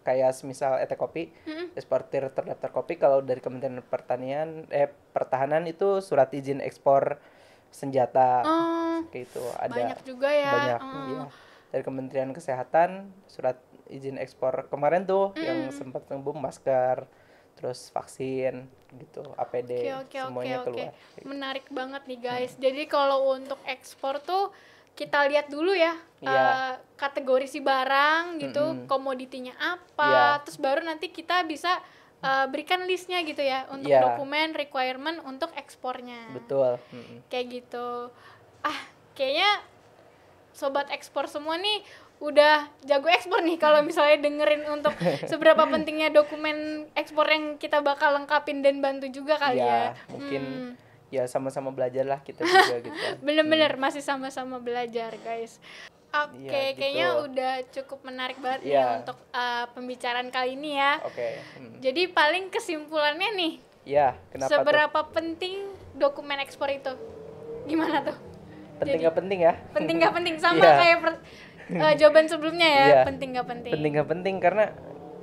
kayak 0.01 0.33
semisal 0.33 0.79
ET 0.79 0.95
kopi, 0.95 1.29
Hmm. 1.43 1.69
eksportir 1.73 2.25
terdaftar 2.31 2.71
kopi 2.71 2.97
kalau 2.97 3.21
dari 3.21 3.39
Kementerian 3.39 3.83
Pertanian 3.83 4.65
eh 4.69 4.87
Pertahanan 4.89 5.65
itu 5.65 6.01
surat 6.01 6.31
izin 6.31 6.59
ekspor 6.59 7.21
senjata 7.69 8.41
Oh, 8.41 8.99
kayak 9.07 9.27
itu 9.27 9.45
ada 9.55 9.69
banyak 9.71 10.01
juga 10.03 10.29
ya. 10.29 10.51
banyak 10.51 10.81
Oh. 10.81 11.05
iya 11.07 11.25
dari 11.69 11.83
Kementerian 11.83 12.33
Kesehatan 12.33 12.91
surat 13.27 13.61
izin 13.87 14.17
ekspor 14.17 14.65
kemarin 14.67 15.05
tuh 15.05 15.33
Hmm. 15.33 15.45
yang 15.45 15.59
sempat 15.69 16.09
ngebum 16.09 16.37
masker 16.37 17.05
terus 17.53 17.91
vaksin 17.91 18.65
gitu 18.95 19.21
APD 19.35 19.91
oke, 19.93 20.07
oke, 20.07 20.19
semuanya 20.23 20.57
oke. 20.57 20.65
keluar 20.65 20.93
Menarik 21.21 21.67
banget 21.69 22.03
nih 22.07 22.21
guys. 22.23 22.53
Jadi 22.55 22.87
kalau 22.87 23.35
untuk 23.35 23.59
ekspor 23.67 24.23
tuh 24.23 24.55
kita 24.99 25.23
lihat 25.25 25.47
dulu 25.47 25.71
ya 25.71 25.95
Iya. 26.19 26.35
eh, 26.35 26.75
kategori 26.99 27.47
si 27.47 27.63
barang 27.63 28.43
gitu, 28.43 28.59
Mm-mm. 28.75 28.91
komoditinya 28.91 29.55
apa, 29.55 30.03
Iya. 30.05 30.27
terus 30.43 30.59
baru 30.59 30.83
nanti 30.83 31.09
kita 31.09 31.47
bisa 31.47 31.79
eh, 32.19 32.47
berikan 32.47 32.83
listnya 32.83 33.23
gitu 33.23 33.39
ya 33.39 33.71
untuk 33.71 33.87
Iya. 33.87 34.03
dokumen 34.03 34.51
requirement 34.53 35.23
untuk 35.23 35.55
ekspornya. 35.55 36.35
betul 36.35 36.83
Mm-mm. 36.91 37.23
Kayak 37.31 37.47
gitu. 37.55 38.11
Ah, 38.61 38.79
kayaknya 39.15 39.63
sobat 40.51 40.91
ekspor 40.91 41.27
semua 41.27 41.55
nih 41.57 41.79
udah 42.19 42.67
jago 42.83 43.07
ekspor 43.07 43.39
nih 43.39 43.55
kalau 43.57 43.79
misalnya 43.81 44.19
dengerin 44.19 44.67
untuk 44.67 44.91
seberapa 45.31 45.63
pentingnya 45.65 46.11
dokumen 46.11 46.59
ekspor 46.93 47.23
yang 47.25 47.55
kita 47.55 47.79
bakal 47.79 48.11
lengkapin 48.13 48.59
dan 48.59 48.83
bantu 48.83 49.07
juga 49.09 49.39
kali 49.39 49.63
ya. 49.63 49.95
ya 49.95 50.11
mungkin 50.11 50.43
Hmm. 50.43 50.73
Ya 51.09 51.25
sama-sama 51.25 51.71
belajar 51.71 52.05
lah 52.05 52.21
kita 52.21 52.45
juga 52.47 52.77
gitu 52.81 52.99
Bener-bener 53.21 53.73
masih 53.75 54.01
sama-sama 54.01 54.59
belajar 54.59 55.17
guys. 55.19 55.57
Oke, 56.09 56.41
Iya, 56.43 56.73
gitu. 56.73 56.79
kayaknya 56.79 57.07
udah 57.21 57.55
cukup 57.71 57.99
menarik 58.03 58.37
banget 58.39 58.61
nih 58.63 58.73
Iya. 58.75 58.87
untuk 58.99 59.19
uh, 59.31 59.69
pembicaraan 59.71 60.29
kali 60.29 60.55
ini 60.55 60.75
ya. 60.75 60.97
oke 61.01 61.29
Mm. 61.55 61.73
Jadi 61.81 62.03
paling 62.09 62.45
kesimpulannya 62.49 63.31
nih, 63.35 63.53
ya 63.85 64.17
kenapa 64.29 64.49
tuh 64.49 64.57
seberapa 64.59 65.01
penting 65.11 65.55
dokumen 65.95 66.39
ekspor 66.39 66.69
itu? 66.71 66.93
Gimana 67.65 68.01
tuh? 68.03 68.17
penting 68.79 68.95
jadi- 68.95 69.03
nggak 69.03 69.17
penting 69.17 69.39
ya 69.43 69.53
Penting 69.71 69.97
gak 69.99 70.15
penting 70.15 70.35
sama 70.41 70.61
Iya. 70.61 70.73
kayak 70.77 70.99
per- 70.99 71.21
uh, 71.75 71.95
jawaban 71.95 72.25
sebelumnya 72.25 72.69
ya. 72.69 72.85
Iya. 72.87 73.01
Penting 73.05 73.29
gak 73.35 73.47
penting? 73.47 73.73
penting 73.75 73.93
nggak 73.93 74.09
penting 74.09 74.35
karena 74.39 74.65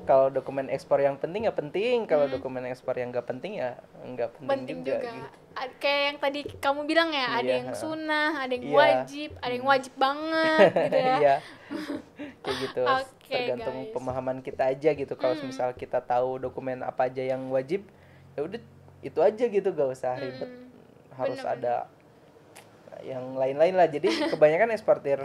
kalau 0.06 0.30
dokumen 0.30 0.66
ekspor 0.68 0.98
yang 0.98 1.16
penting 1.16 1.44
ya 1.44 1.52
penting 1.52 2.06
kalau 2.06 2.26
Hmm. 2.26 2.34
dokumen 2.34 2.64
ekspor 2.64 2.94
yang 2.94 3.10
nggak 3.10 3.26
penting 3.26 3.58
ya 3.58 3.76
nggak 4.00 4.30
penting, 4.34 4.50
penting 4.50 4.78
juga, 4.80 4.94
juga. 4.96 5.10
gitu. 5.12 5.30
Kayak 5.76 6.02
yang 6.06 6.18
tadi 6.20 6.40
kamu 6.58 6.82
bilang 6.84 7.10
ya, 7.10 7.28
ada 7.34 7.44
Iya, 7.44 7.56
yang 7.58 7.70
sunnah, 7.74 8.30
ada 8.38 8.52
yang 8.52 8.66
Iya. 8.66 8.76
wajib, 8.76 9.30
ada 9.40 9.54
yang 9.54 9.66
wajib 9.66 9.94
banget 9.96 10.60
gitu 10.86 11.00
ya. 11.00 11.16
Iya. 11.18 11.36
kayak 12.44 12.58
gitu 12.62 12.82
Oke, 12.86 13.32
tergantung 13.32 13.78
guys. 13.82 13.92
pemahaman 13.92 14.38
kita 14.40 14.64
aja 14.68 14.90
gitu 14.92 15.14
kalau 15.14 15.34
Hmm. 15.34 15.48
misal 15.48 15.74
kita 15.74 16.00
tahu 16.00 16.38
dokumen 16.40 16.80
apa 16.80 17.08
aja 17.08 17.24
yang 17.26 17.42
wajib 17.50 17.82
ya 18.32 18.44
udah 18.44 18.62
itu 19.02 19.20
aja 19.20 19.44
gitu 19.44 19.68
gak 19.68 19.90
usah 19.92 20.14
ribet 20.14 20.46
Hmm. 20.46 20.70
harus 21.16 21.40
Bener-bener. 21.40 21.74
ada 21.74 21.76
yang 23.02 23.34
lain-lain 23.34 23.74
lah 23.74 23.88
jadi 23.88 24.08
kebanyakan 24.32 24.72
eksportir 24.72 25.20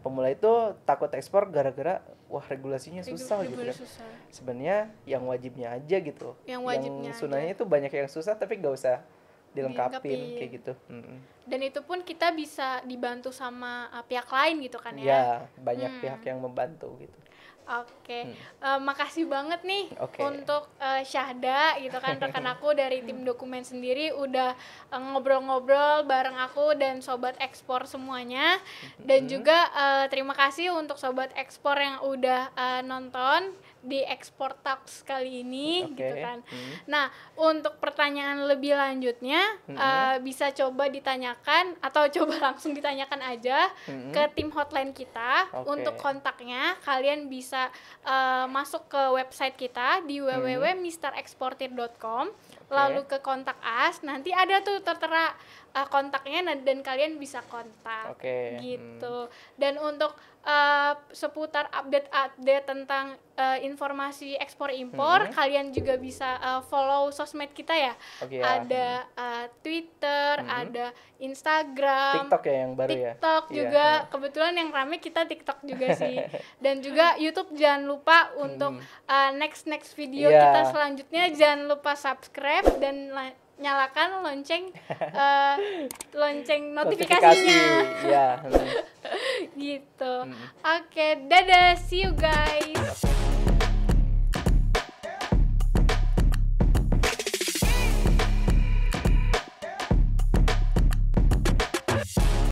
pemula 0.00 0.28
itu 0.28 0.50
takut 0.82 1.08
ekspor 1.10 1.48
gara-gara 1.48 2.02
wah 2.32 2.42
regulasinya 2.42 3.04
susah 3.04 3.44
gitu 3.44 3.52
Bener-bener 3.54 3.76
kan 3.76 3.84
susah. 3.84 4.08
sebenarnya 4.28 4.76
yang 5.04 5.22
wajibnya 5.22 5.68
aja 5.70 5.96
gitu 5.98 6.32
Yang 6.44 6.62
wajibnya 6.64 7.10
aja. 7.10 7.20
sunahnya 7.20 7.50
itu 7.52 7.64
banyak 7.64 7.92
yang 7.92 8.08
susah 8.08 8.32
tapi 8.34 8.56
gak 8.56 8.72
usah 8.72 8.96
dilengkapin 9.52 10.00
Dilengkapin. 10.00 10.38
kayak 10.40 10.50
gitu 10.54 10.72
Mm-mm. 10.88 11.18
Dan 11.44 11.60
itu 11.60 11.80
pun 11.82 12.00
kita 12.00 12.32
bisa 12.32 12.80
dibantu 12.82 13.28
sama 13.28 13.90
uh, 13.90 14.00
pihak 14.00 14.24
lain 14.24 14.64
gitu 14.64 14.78
kan 14.78 14.96
ya 14.96 15.04
ya. 15.04 15.24
banyak 15.56 15.90
Hmm. 15.90 16.00
pihak 16.00 16.22
yang 16.24 16.38
membantu 16.38 16.88
gitu 16.98 17.18
Oke, 17.64 18.26
Hmm. 18.26 18.34
Eh, 18.60 18.80
makasih 18.80 19.24
banget 19.24 19.62
nih 19.62 19.86
Oke. 19.96 20.18
untuk 20.20 20.66
eh, 20.76 21.02
Syahda 21.02 21.78
gitu 21.78 21.94
kan 21.96 22.18
rekan 22.18 22.42
aku 22.44 22.72
dari 22.72 23.00
tim 23.00 23.22
dokumen 23.28 23.62
sendiri 23.62 24.10
udah 24.12 24.52
eh, 24.88 25.00
ngobrol-ngobrol 25.00 26.02
bareng 26.04 26.34
aku 26.36 26.74
dan 26.74 26.98
sobat 26.98 27.38
ekspor 27.38 27.86
semuanya 27.86 28.58
dan 28.98 29.24
Hmm. 29.24 29.30
juga 29.30 29.58
eh, 29.72 30.04
terima 30.08 30.32
kasih 30.32 30.70
untuk 30.72 30.96
sobat 30.96 31.30
ekspor 31.34 31.74
yang 31.74 32.02
udah 32.02 32.50
eh, 32.52 32.82
nonton 32.82 33.54
di 33.82 33.98
Export 34.06 34.62
Talks 34.62 35.02
kali 35.02 35.42
ini 35.42 35.82
Oke. 35.82 35.98
gitu 35.98 36.14
kan. 36.22 36.38
Hmm. 36.46 36.72
Nah, 36.86 37.10
untuk 37.34 37.82
pertanyaan 37.82 38.46
lebih 38.46 38.78
lanjutnya 38.78 39.42
Mm-mm. 39.66 39.74
eh, 39.76 40.22
bisa 40.22 40.54
coba 40.54 40.86
ditanyakan 40.86 41.74
atau 41.82 42.06
coba 42.22 42.38
langsung 42.50 42.72
ditanyakan 42.72 43.20
aja 43.26 43.68
Mm-mm. 43.90 44.14
ke 44.14 44.22
tim 44.38 44.54
hotline 44.54 44.94
kita. 44.94 45.50
Oke. 45.50 45.74
Untuk 45.74 45.98
kontaknya 45.98 46.78
kalian 46.86 47.26
bisa 47.26 47.74
eh, 48.06 48.46
masuk 48.46 48.86
ke 48.86 49.02
website 49.18 49.58
kita 49.58 49.98
di 50.06 50.22
www.misterexportir.com 50.22 52.30
lalu 52.72 53.00
ke 53.04 53.18
kontak 53.18 53.54
us 53.60 54.00
nanti 54.00 54.30
ada 54.30 54.60
tuh 54.60 54.80
tertera 54.80 55.30
eh, 55.70 55.86
kontaknya 55.86 56.40
dan- 56.46 56.62
dan 56.62 56.78
kalian 56.80 57.16
bisa 57.16 57.40
kontak 57.46 58.10
Oke, 58.10 58.56
gitu 58.58 59.28
dan 59.54 59.76
untuk 59.78 60.12
eh, 60.42 60.92
seputar 61.10 61.70
update-update 61.70 62.66
tentang 62.66 63.06
eh, 63.32 63.62
informasi 63.62 64.34
ekspor 64.36 64.68
impor 64.70 65.22
Mhm. 65.22 65.32
kalian 65.32 65.66
juga 65.70 65.94
bisa 65.96 66.34
eh, 66.36 66.60
follow 66.62 67.08
sosmed 67.08 67.48
kita 67.50 67.72
ya 67.72 67.94
Oke 68.18 68.36
ya. 68.36 68.58
ada 68.58 68.86
eh, 69.08 69.44
Twitter 69.58 70.32
Mhm. 70.38 70.50
ada 70.50 70.86
Instagram 71.22 72.26
TikTok 72.26 72.42
ya 72.42 72.54
yang 72.56 72.72
baru 72.72 72.90
ya. 72.90 73.12
TikTok 73.12 73.44
Iya, 73.44 73.54
juga 73.56 73.86
ha. 73.86 74.04
kebetulan 74.08 74.54
yang 74.56 74.70
rame 74.70 74.96
kita 74.98 75.22
TikTok 75.24 75.58
juga 75.62 75.86
sih 76.02 76.16
dan 76.58 76.74
juga 76.78 77.06
YouTube 77.16 77.50
jangan 77.52 77.82
lupa 77.84 78.18
untuk 78.36 78.78
uh, 79.06 79.30
next 79.32 79.64
next 79.64 79.94
video 79.94 80.10
Hmm. 80.24 80.34
Iya. 80.34 80.42
kita 80.44 80.60
selanjutnya 80.68 81.24
jangan 81.32 81.60
lupa 81.66 81.92
subscribe 81.94 82.61
dan 82.78 83.10
la- 83.10 83.36
nyalakan 83.56 84.22
lonceng 84.22 84.74
uh, 85.14 85.54
lonceng 86.20 86.74
notifikasinya 86.74 87.62
Iya. 88.08 88.26
hmm. 88.40 88.68
gitu 89.54 90.14
Hmm. 90.24 90.34
oke 90.60 91.06
dadah 91.28 91.78
see 91.78 92.02
you 92.02 92.12
guys 92.12 93.21